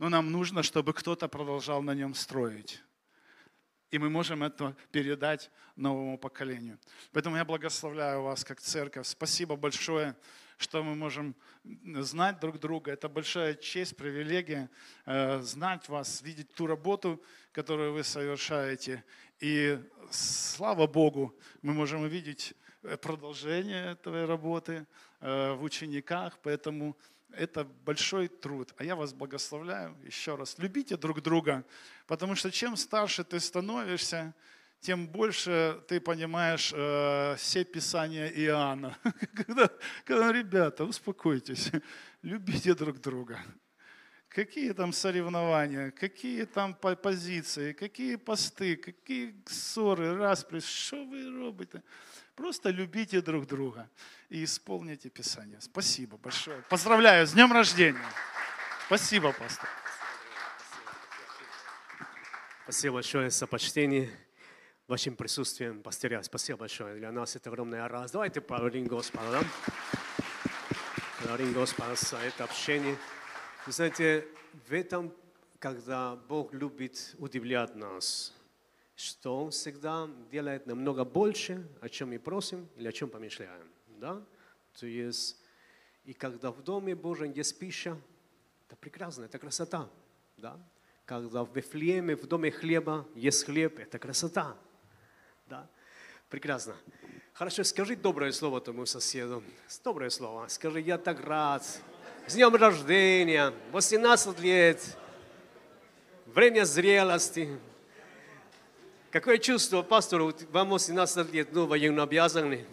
[0.00, 2.82] но нам нужно, чтобы кто-то продолжал на нем строить.
[3.90, 6.78] И мы можем это передать новому поколению.
[7.12, 9.06] Поэтому я благословляю вас как церковь.
[9.06, 10.16] Спасибо большое,
[10.56, 11.36] что мы можем
[11.98, 12.92] знать друг друга.
[12.92, 14.70] Это большая честь, привилегия
[15.04, 17.22] э, знать вас, видеть ту работу,
[17.52, 19.04] которую вы совершаете.
[19.38, 19.78] И
[20.10, 22.54] слава Богу, мы можем увидеть
[23.02, 24.86] продолжение этой работы
[25.20, 26.38] э, в учениках.
[26.42, 26.96] Поэтому
[27.36, 28.74] это большой труд.
[28.76, 30.56] А я вас благословляю еще раз.
[30.58, 31.64] Любите друг друга,
[32.06, 34.34] потому что чем старше ты становишься,
[34.80, 38.96] тем больше ты понимаешь э, все писания Иоанна.
[39.34, 39.70] когда,
[40.04, 41.70] когда, ребята, успокойтесь,
[42.22, 43.38] любите друг друга.
[44.28, 51.82] Какие там соревнования, какие там позиции, какие посты, какие ссоры, распри, что вы робите?
[52.40, 53.86] Просто любите друг друга
[54.30, 55.60] и исполните Писание.
[55.60, 56.62] Спасибо большое.
[56.70, 58.00] Поздравляю с днем рождения.
[58.86, 59.68] Спасибо, пастор.
[62.62, 64.08] Спасибо большое за почтение
[64.88, 66.22] вашим присутствием, пастыря.
[66.22, 66.96] Спасибо большое.
[66.96, 68.14] Для нас это огромная радость.
[68.14, 69.30] Давайте поблагодарим Господа.
[69.32, 69.42] Да?
[71.18, 72.96] Благодарим Господа за это общение.
[73.66, 74.26] Вы знаете,
[74.66, 75.12] в этом,
[75.58, 78.32] когда Бог любит удивлять нас,
[79.00, 83.66] что Он всегда делает намного больше, о чем мы просим или о чем помышляем.
[83.98, 84.22] Да?
[84.78, 85.38] То есть,
[86.04, 87.96] и когда в Доме Божьем есть пища,
[88.66, 89.88] это прекрасно, это красота.
[90.36, 90.58] Да?
[91.06, 94.56] Когда в Вифлееме, в Доме хлеба есть хлеб, это красота.
[95.48, 95.68] Да?
[96.28, 96.76] Прекрасно.
[97.32, 99.42] Хорошо, скажи доброе слово тому соседу.
[99.82, 100.46] Доброе слово.
[100.48, 101.64] Скажи, я так рад.
[102.26, 104.96] С днем рождения, 18 лет,
[106.26, 107.58] время зрелости,
[109.10, 112.64] Какое чувство, пастор, вам 18 лет, ну, военно обязаны.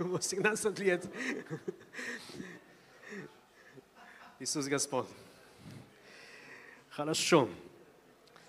[0.00, 1.06] 18 лет.
[4.40, 5.06] Иисус Господь.
[6.90, 7.48] Хорошо.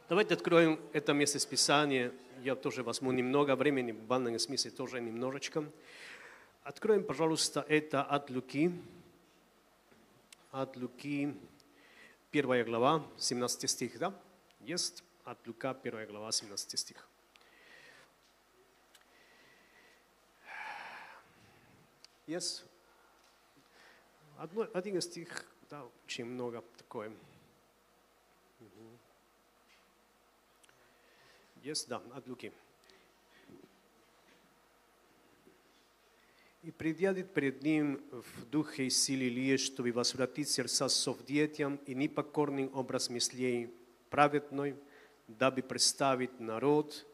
[0.09, 2.11] Давайте откроем это место из Писания.
[2.43, 5.63] Я тоже возьму немного времени, в банном смысле тоже немножечко.
[6.63, 8.71] Откроем, пожалуйста, это от Луки.
[10.51, 11.35] От Луки,
[12.31, 14.11] первая глава, 17 стих, да?
[14.61, 15.03] Есть?
[15.25, 17.07] От Лука, 1 глава, 17 стих.
[22.27, 22.63] Есть
[24.37, 27.11] одно, один стих, да, очень много такое.
[31.63, 32.51] Есть, да, от Луки.
[36.61, 42.71] И предъявит пред ним в духе и силе Илия, чтобы возвратить сердца совдетям и непокорным
[42.75, 43.71] образ мыслей
[44.09, 44.75] праведной,
[45.27, 47.05] да би представить народ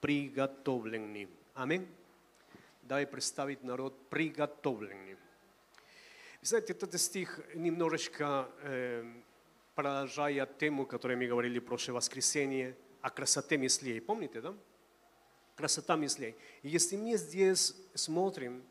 [0.00, 1.28] приготовленный.
[1.54, 1.86] Аминь.
[2.82, 5.14] Дай представить народ приготовленный.
[5.14, 9.04] Вы знаете, этот стих немножечко э,
[9.74, 14.00] продолжая тему, которую мы говорили в прошлое воскресенье, о красоте мыслей.
[14.00, 14.54] Помните, да?
[15.56, 16.34] Красота мыслей.
[16.62, 18.64] И если мы здесь смотрим,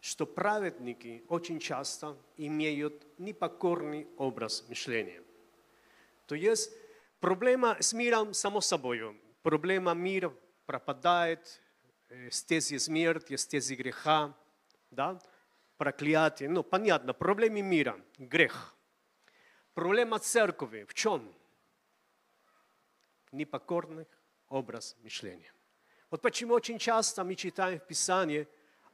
[0.00, 5.22] что праведники очень часто имеют непокорный образ мышления.
[6.26, 6.72] То есть
[7.22, 9.16] проблема с миром само собой.
[9.42, 10.34] Проблема мира
[10.66, 11.62] пропадает,
[12.08, 14.34] э, стези смерти, стези греха,
[14.90, 15.18] да?
[15.76, 16.48] проклятие.
[16.48, 18.74] Ну, понятно, проблемы мира, грех.
[19.74, 21.32] Проблема церкви в чем?
[23.30, 24.06] Непокорный
[24.48, 25.52] образ мышления.
[26.10, 28.46] Вот почему очень часто мы читаем в Писании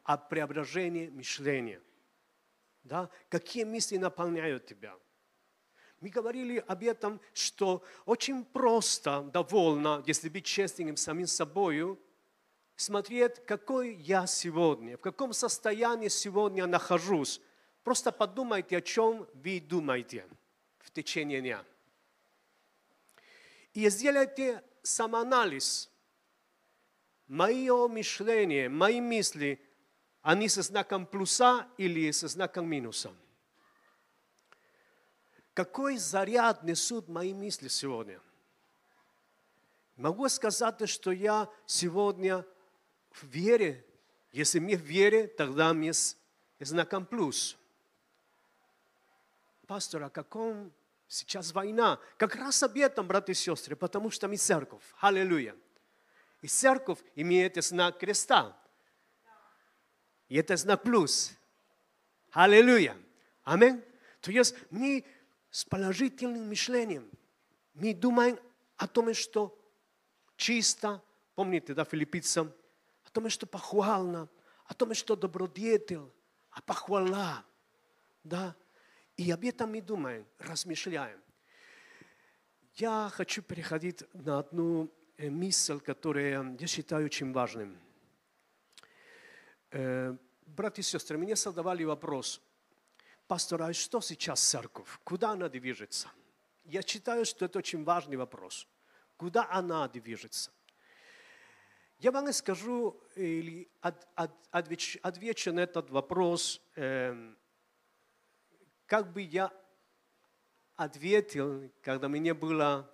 [0.05, 1.81] о преображении мышления.
[2.85, 3.09] Да?
[3.29, 4.95] Какие мысли наполняют тебя?
[6.01, 11.99] Мы говорили об этом, что очень просто, довольно, если быть честным самим собой,
[12.77, 17.41] смотреть, какой я сегодня, в каком состоянии сегодня нахожусь.
[17.83, 20.25] Просто подумайте, о чем вы думаете
[20.79, 21.65] в течение дня.
[23.73, 25.91] И сделайте самоанализ.
[27.27, 29.61] Мое мышление, мои мысли,
[30.23, 33.13] они со знаком плюса или со знаком минуса?
[35.59, 38.21] Какой заряд несут мои мысли сегодня?
[39.97, 42.47] Могу сказать, что я сегодня
[43.11, 43.85] в вере.
[44.31, 46.17] Если мы в вере, тогда с
[46.61, 47.59] знаком плюс.
[49.67, 50.73] Пастор, о каком
[51.09, 51.99] сейчас война?
[52.19, 54.85] Как раз об этом, братья и сестры, потому что мы церковь.
[55.01, 55.57] Аллилуйя.
[56.41, 58.57] И церковь имеет знак креста.
[60.29, 61.33] И это знак плюс.
[62.31, 62.97] Аллилуйя.
[63.43, 63.83] Аминь.
[64.21, 65.05] То есть мы
[65.59, 67.11] с положительным мышлением,
[67.75, 68.39] мы думаем
[68.77, 69.59] о том, что
[70.37, 71.03] чисто,
[71.35, 72.53] помните, да, филиппийцам,
[73.03, 74.29] о том, что похвально,
[74.67, 76.13] о том, что добродетель,
[76.53, 77.45] а похвала,
[78.23, 78.55] да.
[79.17, 81.21] И об этом мы думаем, размышляем.
[82.75, 87.77] Я хочу переходить на одну э, мысль, которую я считаю очень важным.
[89.73, 92.41] Э, братья и сестры, мне задавали вопрос,
[93.29, 94.89] пастор, а что сейчас церковь?
[95.05, 96.11] Куда она движется?
[96.65, 98.67] Я считаю, что это очень важный вопрос.
[99.17, 100.51] Куда она движется?
[101.99, 103.69] Я вам скажу или
[105.03, 107.37] отвечу на этот вопрос, эм,
[108.87, 109.53] как бы я
[110.77, 112.89] ответил, когда мне было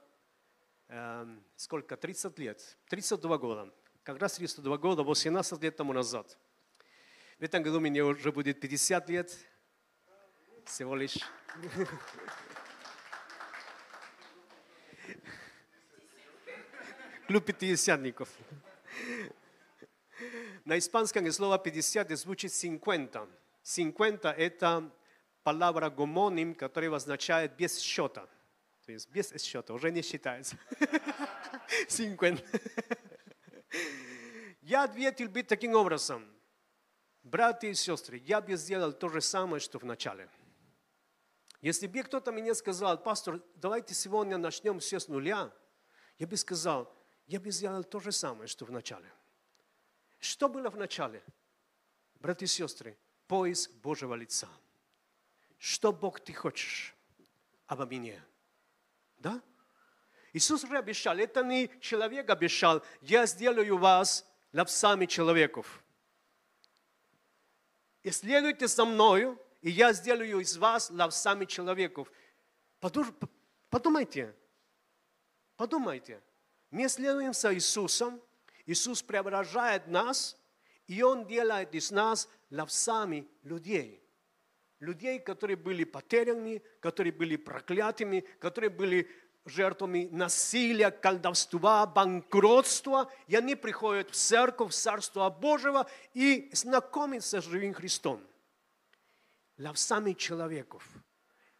[0.88, 6.38] эм, сколько, 30 лет, 32 года, как раз 32 года, 18 лет тому назад.
[7.38, 9.36] В этом году мне уже будет 50 лет,
[10.66, 11.18] всего лишь.
[17.26, 18.28] Клуб пятидесятников.
[20.64, 23.28] На испанском слово 50 звучит 50.
[23.62, 24.90] 50– это
[25.42, 28.26] палabra гомоним, которая означает без счета.
[28.86, 30.56] То есть без счета, уже не считается.
[31.88, 32.44] 50.
[34.62, 36.26] Я ответил быть таким образом.
[37.22, 40.28] Братья и сестры, я бы сделал то же самое, что в начале.
[41.64, 45.50] Если бы кто-то мне сказал, пастор, давайте сегодня начнем все с нуля,
[46.18, 46.94] я бы сказал,
[47.26, 49.10] я бы сделал то же самое, что в начале.
[50.20, 51.22] Что было в начале?
[52.20, 54.46] Братья и сестры, поиск Божьего лица.
[55.56, 56.94] Что Бог ты хочешь
[57.66, 58.22] обо мне?
[59.16, 59.40] Да?
[60.34, 65.82] Иисус уже обещал, это не человек обещал, я сделаю вас ловцами человеков.
[68.02, 72.12] И следуйте за мною, и я сделаю из вас ловцами человеков.
[73.70, 74.34] Подумайте,
[75.56, 76.20] подумайте.
[76.70, 78.20] Мы следуем за Иисусом,
[78.66, 80.36] Иисус преображает нас,
[80.86, 84.06] и Он делает из нас ловцами людей.
[84.80, 89.10] Людей, которые были потеряны, которые были проклятыми, которые были
[89.46, 97.44] жертвами насилия, колдовства, банкротства, и они приходят в церковь, в Царство Божьего и знакомятся с
[97.46, 98.20] живым Христом.
[99.58, 100.86] Ловцами человеков.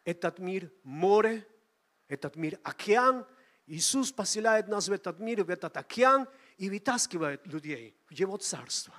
[0.05, 1.47] Этот мир море,
[2.09, 3.27] этот мир океан.
[3.67, 6.29] Иисус поселяет нас в этот мир, в этот океан–
[6.59, 8.95] и вытаскивает людей в Его Царство.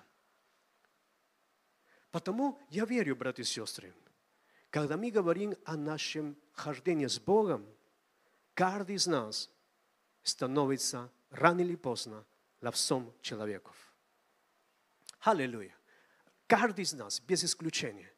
[2.12, 3.94] Потому я верю, братья и сестры,
[4.70, 7.66] когда мы говорим о нашем хождении с Богом,
[8.54, 9.50] каждый из нас
[10.24, 12.26] становится рано или поздно
[12.62, 13.76] ловцом человеков.
[15.20, 15.76] Аллилуйя.
[16.48, 18.12] Каждый из нас, без исключения.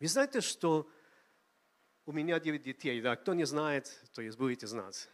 [0.00, 0.88] Вы знаете, что
[2.06, 5.08] у меня девять детей, да, кто не знает, то есть будете знать.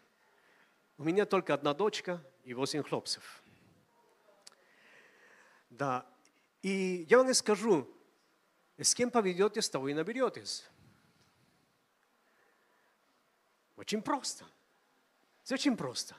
[0.96, 3.42] У меня только одна дочка и восемь хлопцев.
[5.70, 6.06] Да.
[6.62, 7.88] И я вам и скажу,
[8.76, 10.64] с кем поведетесь, того и наберетесь.
[13.76, 14.44] Очень просто.
[15.44, 16.14] Это очень просто.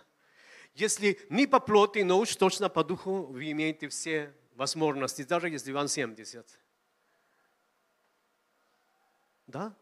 [0.73, 5.71] Если не по плоти, но уж точно по духу, вы имеете все возможности, даже если
[5.71, 6.59] вам 70.
[9.47, 9.75] Да?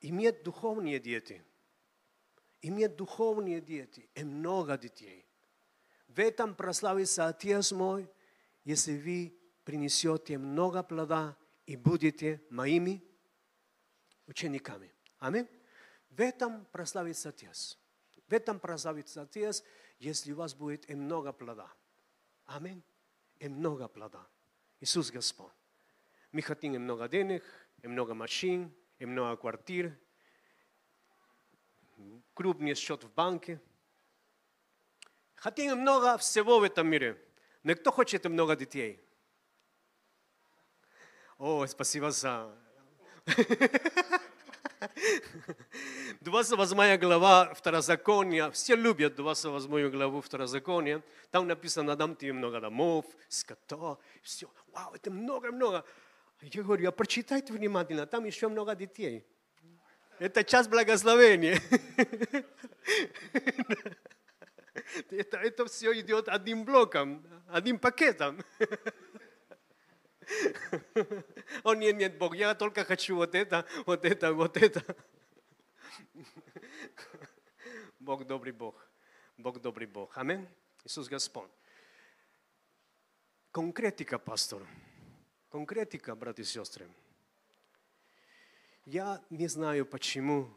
[0.00, 1.42] Иметь духовные дети.
[2.62, 5.26] Иметь духовные дети и много детей.
[6.08, 8.10] В этом прославится Отец мой,
[8.64, 13.04] если вы принесете много плода и будете моими
[14.26, 14.92] учениками.
[15.18, 15.48] Аминь.
[16.10, 17.78] В этом прославится Отец.
[18.26, 19.62] В этом прославится Отец,
[19.98, 21.70] если у вас будет и много плода.
[22.46, 22.82] Аминь.
[23.38, 24.26] И много плода.
[24.80, 25.52] Иисус Господь.
[26.32, 27.44] Мы хотим много денег,
[27.82, 28.74] и много машин,
[29.06, 29.96] много квартир,
[32.34, 33.60] крупный счет в банке.
[35.34, 37.16] Хотим много всего в этом мире.
[37.62, 39.00] Но кто хочет много детей?
[41.38, 42.52] О, спасибо за...
[46.20, 48.50] 28 глава Второзакония.
[48.50, 51.02] Все любят 28 главу Второзакония.
[51.30, 54.50] Там написано, дам тебе много домов, скота, все.
[54.72, 55.84] Вау, это много-много.
[56.40, 59.26] Я говорю, а прочитайте внимательно, там еще много детей.
[60.18, 61.60] Это час благословения.
[65.10, 68.42] Это, это все идет одним блоком, одним пакетом.
[71.62, 74.96] О, нет, нет, Бог, я только хочу вот это, вот это, вот это.
[77.98, 78.88] Бог добрый Бог.
[79.36, 80.16] Бог добрый Бог.
[80.16, 80.48] Аминь.
[80.84, 81.50] Иисус Господь.
[83.50, 84.62] Конкретика, пастор.
[85.50, 86.86] Конкретика, братья и сестры.
[88.84, 90.48] Я не знаю почему,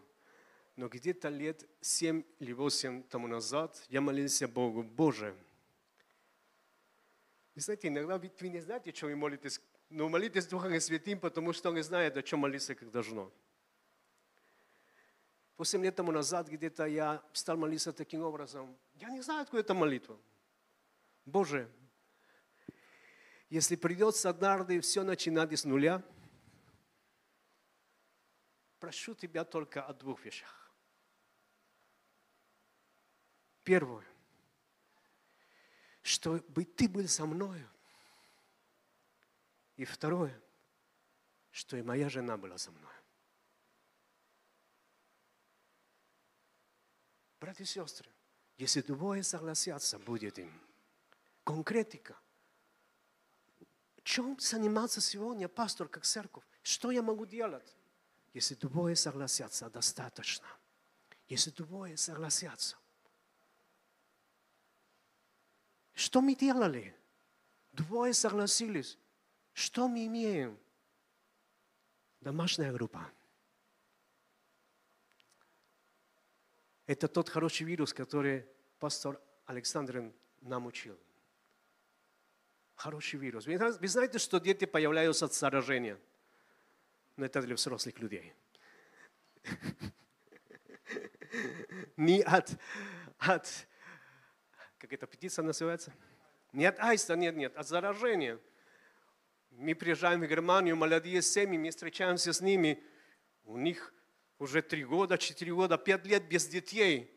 [0.76, 5.36] но где-то лет семь или восемь тому назад я молился Богу, Боже,
[7.56, 11.72] вы знаете, иногда вы, не знаете, что вы молитесь, но молитесь Духом Святым, потому что
[11.72, 13.32] не знает, о чем молиться, как должно.
[15.58, 18.76] Восемь лет тому назад где-то я стал молиться таким образом.
[18.96, 20.18] Я не знаю, откуда эта молитва.
[21.26, 21.70] Боже,
[23.52, 26.02] если придется однажды все начинать с нуля,
[28.80, 30.72] прошу Тебя только о двух вещах.
[33.66, 34.06] Первое,
[36.02, 37.70] чтобы Ты был со мною.
[39.76, 40.42] И второе,
[41.52, 42.94] что и моя жена была со мной.
[47.42, 48.10] Братья и сестры,
[48.56, 50.58] если двое согласятся, будет им.
[51.44, 52.18] Конкретика.
[54.04, 56.44] Чем заниматься сегодня, пастор, как церковь?
[56.64, 57.76] Что я могу делать?
[58.34, 60.48] Если двое согласятся, достаточно.
[61.28, 62.78] Если двое согласятся.
[65.94, 66.96] Что мы делали?
[67.72, 68.98] Двое согласились.
[69.54, 70.58] Что мы имеем?
[72.22, 73.10] Домашняя группа.
[76.86, 78.46] Это тот хороший вирус, который
[78.80, 80.98] пастор Александр нам учил.
[82.82, 83.46] Хороший вирус.
[83.46, 86.00] Вы знаете, что дети появляются от заражения?
[87.16, 88.34] Но это для взрослых людей.
[91.96, 92.58] Не от,
[93.20, 93.68] от
[94.80, 95.94] как эта птица называется?
[96.54, 98.40] Не от аиста, нет, нет, от заражения.
[99.52, 102.84] Мы приезжаем в Германию, молодые семьи, мы встречаемся с ними,
[103.44, 103.94] у них
[104.40, 107.16] уже три года, четыре года, пять лет без детей.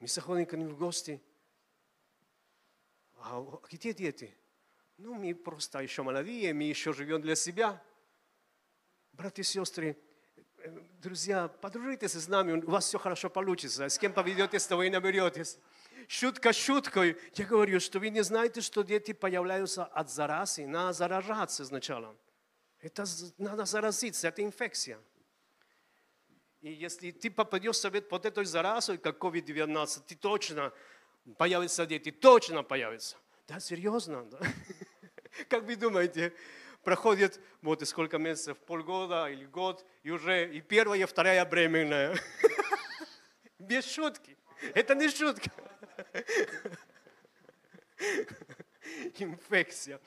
[0.00, 1.18] Мы заходим к ним в гости.
[3.20, 4.36] А где дети?
[4.98, 7.82] Ну, мы просто еще молодые, мы еще живем для себя.
[9.12, 9.96] Братья и сестры,
[11.00, 13.88] друзья, подружитесь с нами, у вас все хорошо получится.
[13.88, 15.58] С кем поведетесь, того и наберетесь.
[16.08, 17.16] Шутка шуткой.
[17.34, 20.66] Я говорю, что вы не знаете, что дети появляются от заразы.
[20.66, 22.16] Надо заражаться сначала.
[22.80, 23.04] Это
[23.38, 24.98] надо заразиться, это инфекция.
[26.60, 30.72] И если ты попадешь себе под этой заразой, как COVID-19, ты точно
[31.38, 33.16] появятся дети, точно появятся.
[33.48, 34.24] Да, серьезно.
[34.24, 34.38] Да?
[35.48, 36.32] Как вы думаете,
[36.82, 42.16] проходит вот сколько месяцев, полгода или год, и уже и первая, и вторая беременная.
[43.58, 44.36] Без шутки.
[44.74, 45.50] Это не шутка.
[49.18, 50.00] Инфекция.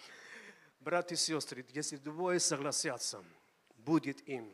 [0.80, 3.24] Братья и сестры, если двое согласятся,
[3.78, 4.52] будет им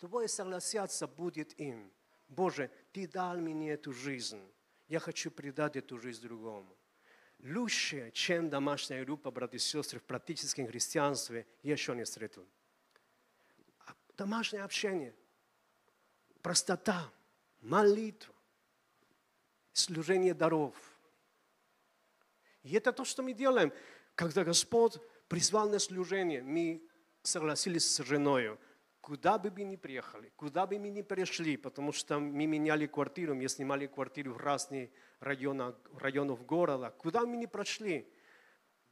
[0.00, 1.90] Двое согласятся, будет им.
[2.28, 4.40] Боже, Ты дал мне эту жизнь.
[4.88, 6.76] Я хочу предать эту жизнь другому.
[7.40, 12.46] Лучше, чем домашняя группа, братья и сестры, в практическом христианстве, еще не встретил.
[13.86, 15.14] А домашнее общение,
[16.42, 17.12] простота,
[17.60, 18.34] молитва,
[19.72, 20.74] служение даров.
[22.62, 23.72] И это то, что мы делаем,
[24.14, 26.82] когда Господь призвал на служение, мы
[27.22, 28.58] согласились с женой,
[29.06, 33.36] куда бы мы ни приехали, куда бы мы ни пришли, потому что мы меняли квартиру,
[33.36, 34.90] мы снимали квартиру в разных
[35.20, 38.12] районах, районах города, куда мы ни прошли,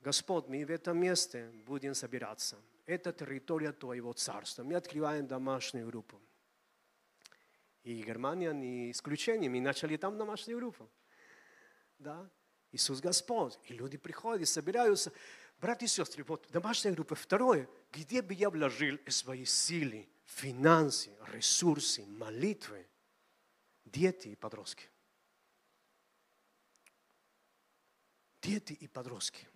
[0.00, 2.56] Господь, мы в этом месте будем собираться.
[2.86, 4.62] Это территория Твоего царства.
[4.62, 6.20] Мы открываем домашнюю группу.
[7.82, 9.50] И Германия не исключение.
[9.50, 10.88] Мы начали там домашнюю группу.
[11.98, 12.30] Да?
[12.70, 13.58] Иисус Господь.
[13.64, 15.12] И люди приходят собираются.
[15.60, 17.14] Братья и сестры, вот домашняя группа.
[17.14, 22.86] Второе, где бы я вложил свои силы, финансы, ресурсы, молитвы,
[23.84, 24.88] дети и подростки.
[28.42, 29.48] Дети и подростки.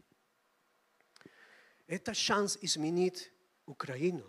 [1.87, 3.31] Это шанс изменить
[3.67, 4.25] Украину.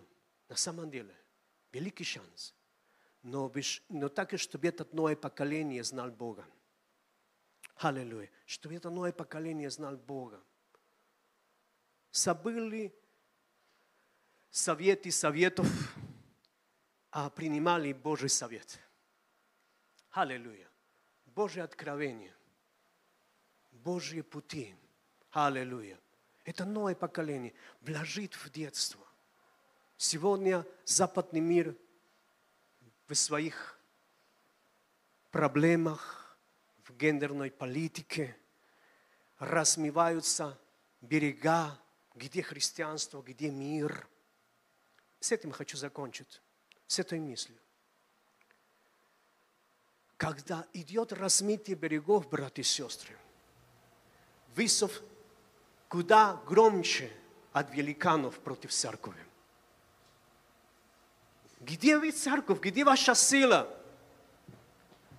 [0.48, 1.14] На самом деле.
[1.72, 2.54] Великий шанс.
[3.22, 3.52] Но,
[3.88, 6.44] но так, чтобы это новое поколение знал Бога.
[7.76, 8.30] Аллилуйя.
[8.46, 10.42] Чтобы это новое поколение знал Бога.
[12.12, 12.94] Забыли
[14.50, 15.68] советы советов,
[17.10, 18.80] а принимали Божий совет.
[20.10, 20.68] Аллилуйя.
[21.26, 22.34] Божье откровение.
[23.70, 24.74] Божьи пути.
[25.30, 25.98] Аллилуйя.
[26.44, 29.06] Это новое поколение вложит в детство.
[29.96, 31.76] Сегодня западный мир
[33.06, 33.78] в своих
[35.30, 36.38] проблемах,
[36.84, 38.36] в гендерной политике
[39.38, 40.58] размываются
[41.00, 41.78] берега,
[42.20, 44.06] где христианство, где мир.
[45.20, 46.42] С этим хочу закончить,
[46.86, 47.58] с этой мыслью.
[50.16, 53.16] Когда идет размытие берегов, братья и сестры,
[54.54, 55.02] вызов
[55.88, 57.10] куда громче
[57.52, 59.14] от великанов против церкви.
[61.60, 62.60] Где вы, церковь?
[62.60, 63.68] Где ваша сила?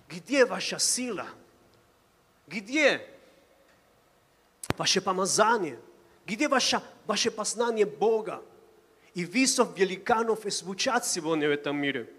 [0.08, 1.28] Где ваша сила?
[2.46, 3.08] Где
[4.76, 5.78] ваше помазание?
[6.26, 8.42] Где ваше, ваше познание Бога?
[9.14, 12.12] И висов великанов звучат сегодня в этом мире.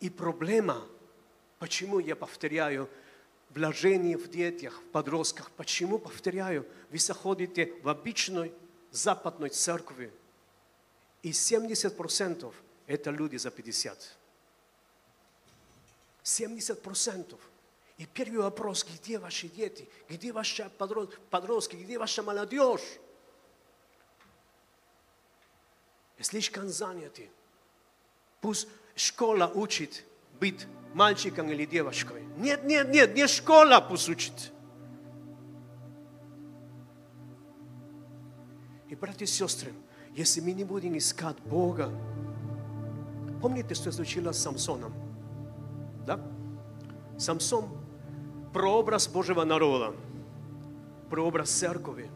[0.00, 0.86] И проблема,
[1.58, 2.88] почему я повторяю,
[3.50, 5.50] вложение в детях, в подростках.
[5.52, 8.52] Почему, повторяю, вы заходите в обычной
[8.90, 10.12] западной церкви,
[11.22, 12.52] и 70%
[12.86, 14.16] это люди за 50.
[16.22, 17.38] 70%.
[17.98, 20.70] И первый вопрос, где ваши дети, где ваши
[21.30, 22.82] подростки, где ваша молодежь?
[26.20, 27.30] Слишком заняты.
[28.40, 30.04] Пусть школа учит
[30.38, 32.22] быть мальчиком или девочкой.
[32.36, 34.52] Нет, нет, нет, не школа пусть учит.
[38.88, 39.72] И, братья и сестры,
[40.14, 41.90] если мы не будем искать Бога,
[43.40, 44.94] помните, что случилось с Самсоном?
[46.06, 46.20] Да?
[47.18, 47.70] Самсон–
[48.56, 49.92] прообраз Божьего народа,
[51.10, 52.08] прообраз церкви,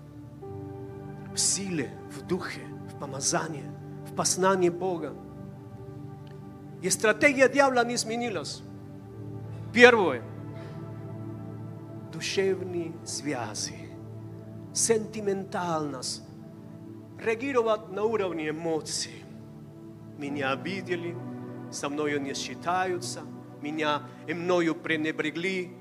[1.34, 3.70] в силе, в духе, в помазании,
[4.10, 5.12] в познании Бога.
[6.80, 8.62] И стратегия дьявола не изменилась.
[9.70, 10.22] Первое.
[12.10, 13.90] Душевные связи.
[14.72, 16.22] Сентиментальность.
[17.22, 19.24] Реагировать на уровне эмоций.
[20.16, 21.14] Меня обидели,
[21.70, 23.20] со мною не считаются,
[23.60, 25.76] меня и мною пренебрегли,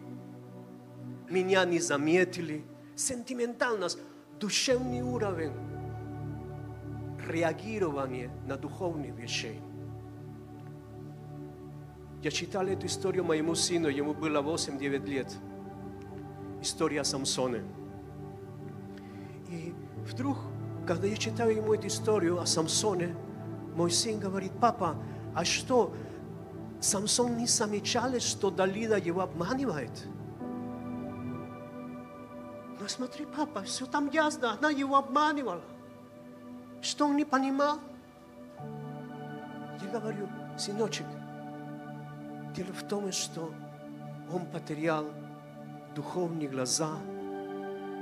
[1.29, 2.63] меня не заметили.
[2.95, 3.99] Сентиментальность,
[4.39, 5.53] душевный уровень
[7.27, 9.61] реагирования на духовные вещи.
[12.21, 15.33] Я читал эту историю моему сыну, ему было 8-9 лет.
[16.61, 17.59] История Самсона.
[19.49, 19.73] И
[20.05, 20.37] вдруг,
[20.85, 23.15] когда я читаю ему эту историю о Самсоне,
[23.75, 25.01] мой сын говорит, папа,
[25.33, 25.93] а что,
[26.81, 30.07] Самсон не замечал, что Далида его обманывает?
[32.89, 35.61] Смотри, папа, все там ясно, она его обманывала.
[36.81, 37.77] Что он не понимал?
[39.79, 41.05] Я говорю, сыночек,
[42.55, 43.53] Дело в том, что
[44.33, 45.05] он потерял
[45.93, 46.97] духовные глаза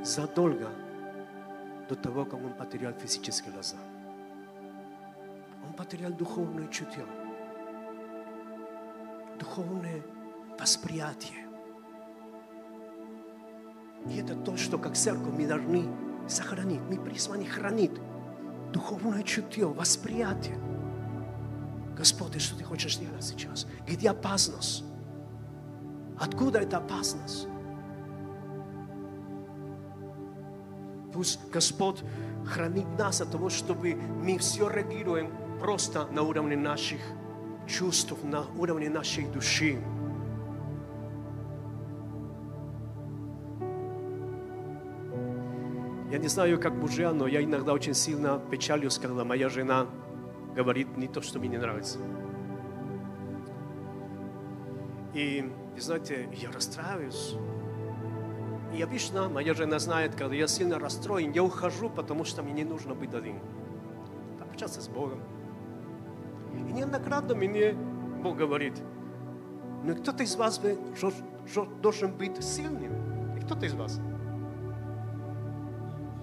[0.04, 0.70] задолго
[1.90, 3.78] до того, как он потерял физические глаза.
[5.68, 7.06] Он потерял духовное чутье,
[9.38, 10.02] духовное
[10.58, 11.47] восприятие.
[14.10, 15.86] И это то, что как церковь мы должны
[16.28, 16.82] сохранить.
[16.90, 17.92] Мы призваны хранить
[18.72, 20.58] духовное чутье, восприятие.
[21.98, 23.66] Господи, что ты хочешь делать сейчас?
[23.88, 24.84] Где опасность?
[26.20, 27.48] Откуда эта опасность?
[31.14, 32.04] Пусть Господь
[32.46, 37.00] хранит нас от того, чтобы мы все реагируем просто на уровне наших
[37.68, 39.80] чувств, на уровне нашей души.
[46.10, 49.88] Я не знаю, как мужья, но я иногда очень сильно печалюсь, когда моя жена
[50.56, 52.00] говорит не то, что мне не нравится.
[55.14, 57.36] И, и знаете, я расстраиваюсь.
[58.74, 62.64] И обычно моя жена знает, когда я сильно расстроен, я ухожу, потому что мне не
[62.64, 63.40] нужно быть один.
[64.40, 65.20] Общаться с Богом.
[66.54, 67.74] И неоднократно мне
[68.24, 68.82] Бог говорит,
[69.84, 70.62] ну кто-то из вас
[71.82, 73.36] должен быть сильным.
[73.38, 74.00] И кто-то из вас.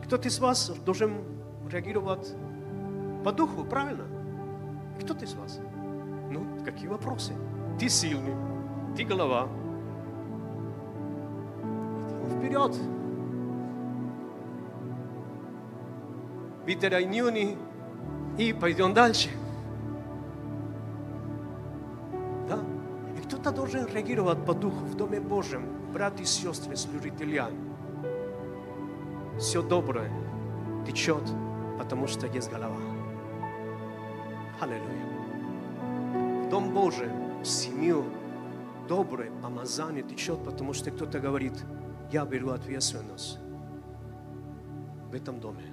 [0.05, 1.24] Кто-то из вас должен
[1.70, 2.35] реагировать
[3.24, 4.05] по духу, правильно?
[5.01, 5.60] Кто-то из вас.
[6.31, 7.32] Ну, какие вопросы?
[7.81, 8.35] Ты сильный,
[8.94, 9.48] ты голова.
[12.36, 12.76] Вперед.
[17.06, 17.56] Нюни
[18.39, 19.31] и пойдем дальше.
[22.48, 22.59] Да?
[23.16, 27.48] И кто-то должен реагировать по духу в Доме Божьем, братья и сестры, служителя.
[29.39, 30.11] Все доброе
[30.86, 31.23] течет,
[31.77, 32.78] потому что есть голова.
[34.61, 36.44] Аллилуйя.
[36.44, 37.09] В Дом Божий,
[37.43, 38.05] семью,
[38.89, 41.65] доброе помазание течет, потому что кто-то говорит,
[42.12, 43.39] я беру ответственность
[45.11, 45.65] в этом доме.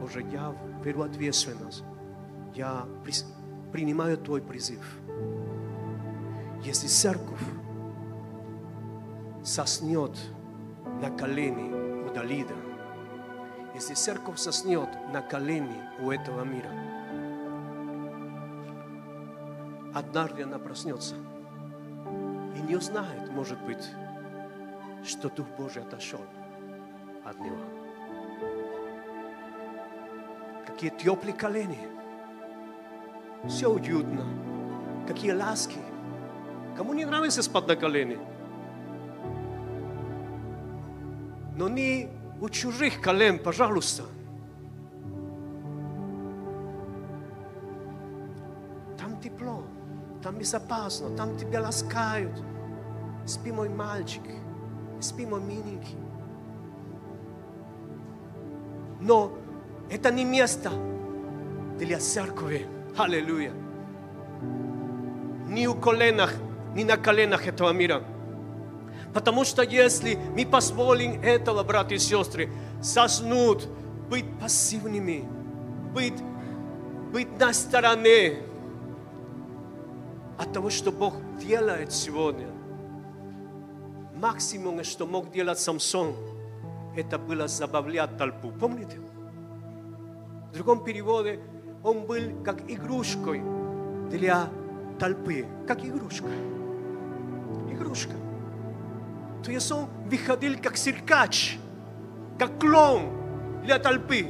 [0.00, 0.54] Боже, я
[0.84, 1.82] беру ответственность.
[2.54, 2.86] Я
[3.72, 5.00] принимаю Твой призыв.
[6.62, 7.42] Если церковь
[9.42, 10.16] соснет
[11.02, 11.87] на колени
[12.18, 12.54] у Далида,
[13.74, 16.70] если церковь соснет на колени у этого мира,
[19.94, 21.14] однажды она проснется
[22.56, 23.88] и не узнает, может быть,
[25.04, 26.20] что Дух Божий отошел
[27.24, 27.56] от него.
[30.66, 31.88] Какие теплые колени.
[33.48, 34.24] Все уютно.
[35.06, 35.78] Какие ласки.
[36.76, 38.18] Кому не нравится спать на колени?
[41.58, 42.08] Но не
[42.40, 44.04] у чужих колен, пожалуйста.
[48.96, 49.64] Там тепло,
[50.22, 52.40] там безопасно, там тебя ласкают.
[53.26, 54.22] Спи, мой мальчик,
[55.00, 55.98] спи, мой миленький.
[59.00, 59.32] Но
[59.90, 60.70] это не место
[61.76, 62.68] для церкви.
[62.96, 63.52] Аллилуйя.
[65.48, 66.34] Ни у коленах,
[66.76, 68.04] ни на коленах этого мира.
[69.14, 72.50] Потому что если мы позволим этого, братья и сестры,
[72.82, 73.66] соснуть,
[74.08, 75.24] быть пассивными,
[75.94, 76.22] быть,
[77.12, 78.38] быть на стороне
[80.38, 82.48] от того, что Бог делает сегодня,
[84.14, 86.14] максимум, что мог делать Самсон,
[86.96, 88.50] это было забавлять толпу.
[88.50, 88.98] Помните?
[90.50, 91.40] В другом переводе
[91.82, 93.42] он был как игрушкой
[94.10, 94.48] для
[94.98, 95.46] толпы.
[95.66, 96.28] Как игрушка.
[97.70, 98.12] Игрушка.
[99.42, 101.58] То есть он выходил как циркач,
[102.38, 104.28] как клоун для толпы.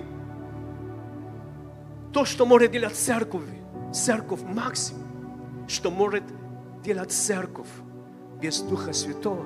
[2.13, 3.45] То, что может делать церковь,
[3.93, 6.25] церковь максимум, что может
[6.83, 7.69] делать церковь
[8.41, 9.45] без Духа Святого,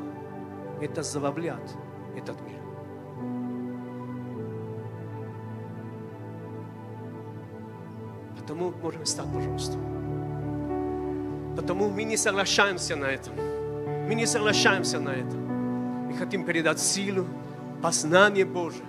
[0.80, 1.74] это забавлять
[2.16, 2.60] этот мир.
[8.38, 9.78] Потому можем встать, пожалуйста.
[11.56, 13.34] Потому мы не соглашаемся на этом.
[14.08, 15.41] Мы не соглашаемся на это.
[16.12, 17.24] Мы хотим передать силу,
[17.80, 18.84] познание Божие.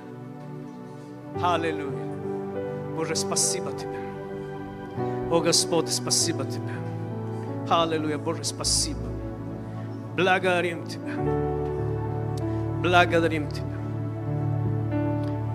[1.41, 2.06] Аллилуйя.
[2.98, 3.98] Боже, спасибо Тебе.
[5.32, 6.74] О Господь, спасибо Тебе.
[7.70, 9.00] Аллилуйя, Боже, спасибо.
[10.18, 11.14] Благодарим Тебя.
[12.82, 13.78] Благодарим Тебя.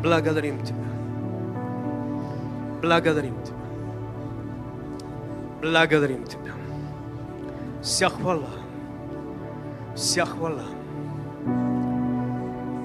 [0.03, 0.89] Благодарим Тебя.
[2.81, 3.57] Благодарим Тебя.
[5.61, 6.53] Благодарим Тебя.
[7.82, 8.49] Вся хвала,
[9.95, 10.65] вся хвала,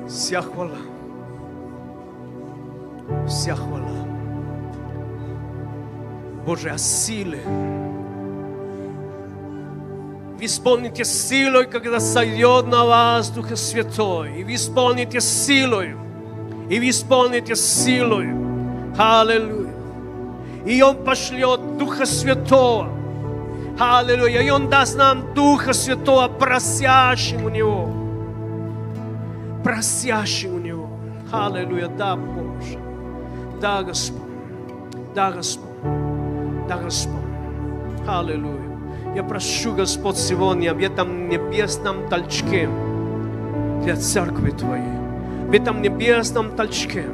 [0.08, 0.78] вся хвала,
[3.28, 3.84] вся хвала.
[6.46, 7.40] Боже, о силе.
[10.38, 14.42] Вы исполните силой, когда сойдет на вас Дух Святой.
[14.42, 15.96] И вы исполните силой.
[16.70, 18.28] И вы исполните силой.
[18.98, 19.74] Аллилуйя.
[20.66, 22.90] И Он пошлет Духа Святого.
[23.80, 24.42] Аллилуйя.
[24.42, 28.03] И Он даст нам Духа Святого, просящим у Него.
[29.64, 30.90] Просящим у Него.
[31.32, 31.88] Аллилуйя.
[31.88, 32.78] Да, Боже.
[33.62, 34.22] Да, Господь.
[35.16, 35.70] Да, Господь.
[36.68, 37.14] Да, Господь.
[38.08, 38.74] Аллилуйя.
[39.16, 42.68] Я прошу, Господь, сегодня в этом небесном толчке
[43.84, 44.98] для церкви Твоей,
[45.48, 47.06] в этом небесном толчке,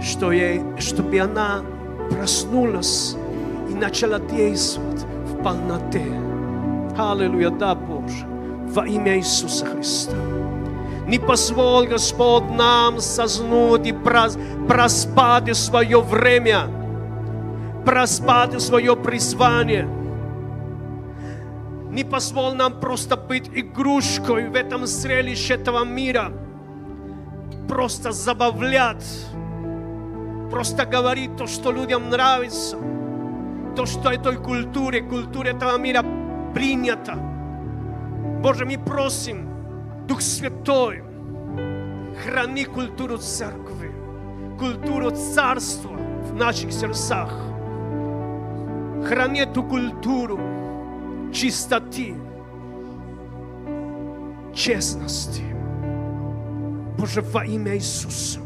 [0.00, 1.62] что ей, чтобы она
[2.10, 3.16] проснулась
[3.68, 6.06] и начала действовать в полноте.
[6.96, 8.24] Аллилуйя, да, Боже,
[8.68, 10.14] во имя Иисуса Христа.
[11.06, 16.68] Не позволь, Господь, нам сознуть и прос- проспать свое время,
[17.84, 19.88] проспать свое призвание.
[21.90, 26.32] Не позволь нам просто быть игрушкой в этом зрелище этого мира,
[27.68, 29.04] просто забавлять,
[30.50, 32.78] просто говорить то, что людям нравится,
[33.76, 36.04] то, что этой культуре, культуре этого мира
[36.54, 37.14] принято.
[38.42, 39.51] Боже, мы просим,
[40.12, 41.02] Дух Святой,
[42.22, 43.90] храни культуру церкви,
[44.58, 47.32] культуру царства в наших сердцах.
[49.08, 50.38] Храни эту культуру
[51.32, 52.14] чистоты,
[54.54, 55.44] честности.
[56.98, 58.40] Боже, во имя Иисуса.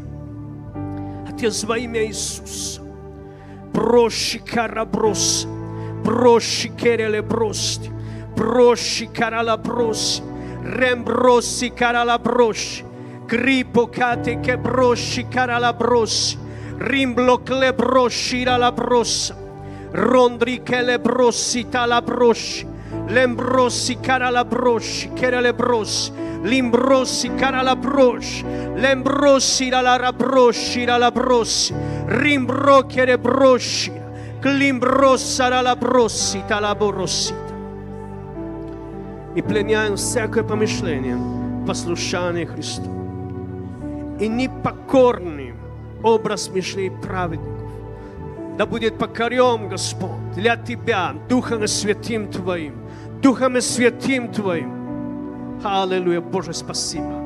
[1.27, 2.81] Отец, во имя Иисуса.
[3.73, 5.45] Проще караброс,
[6.05, 7.91] проще кереле брости,
[8.37, 9.57] проще карала
[10.69, 12.83] Rembrossi caralabroshi,
[13.25, 16.37] cripocate che broshi caralabroshi,
[16.79, 19.35] rimblocle broshi ralabrossa,
[19.91, 22.67] rondri che le brossi talabroshi,
[23.07, 26.11] lembrossi caralabroshi, cherelebrossi,
[26.41, 28.43] l'imbrossi caralabroshi,
[28.75, 31.73] lembrossi ralarabrosci ralabrossi,
[32.07, 33.91] rimbrochere broshi,
[34.39, 37.46] climbrossa ralabrossi talaborossi.
[39.37, 41.15] И пленяем всякое помышление,
[41.67, 42.89] послушание Христу.
[44.19, 45.53] И непокорный
[46.01, 47.69] образ мышлей праведников
[48.57, 52.73] да будет покорен Господь для Тебя, Духом Святым Твоим,
[53.21, 55.61] Духом Святым Твоим.
[55.63, 57.17] Аллилуйя, Боже, спасибо.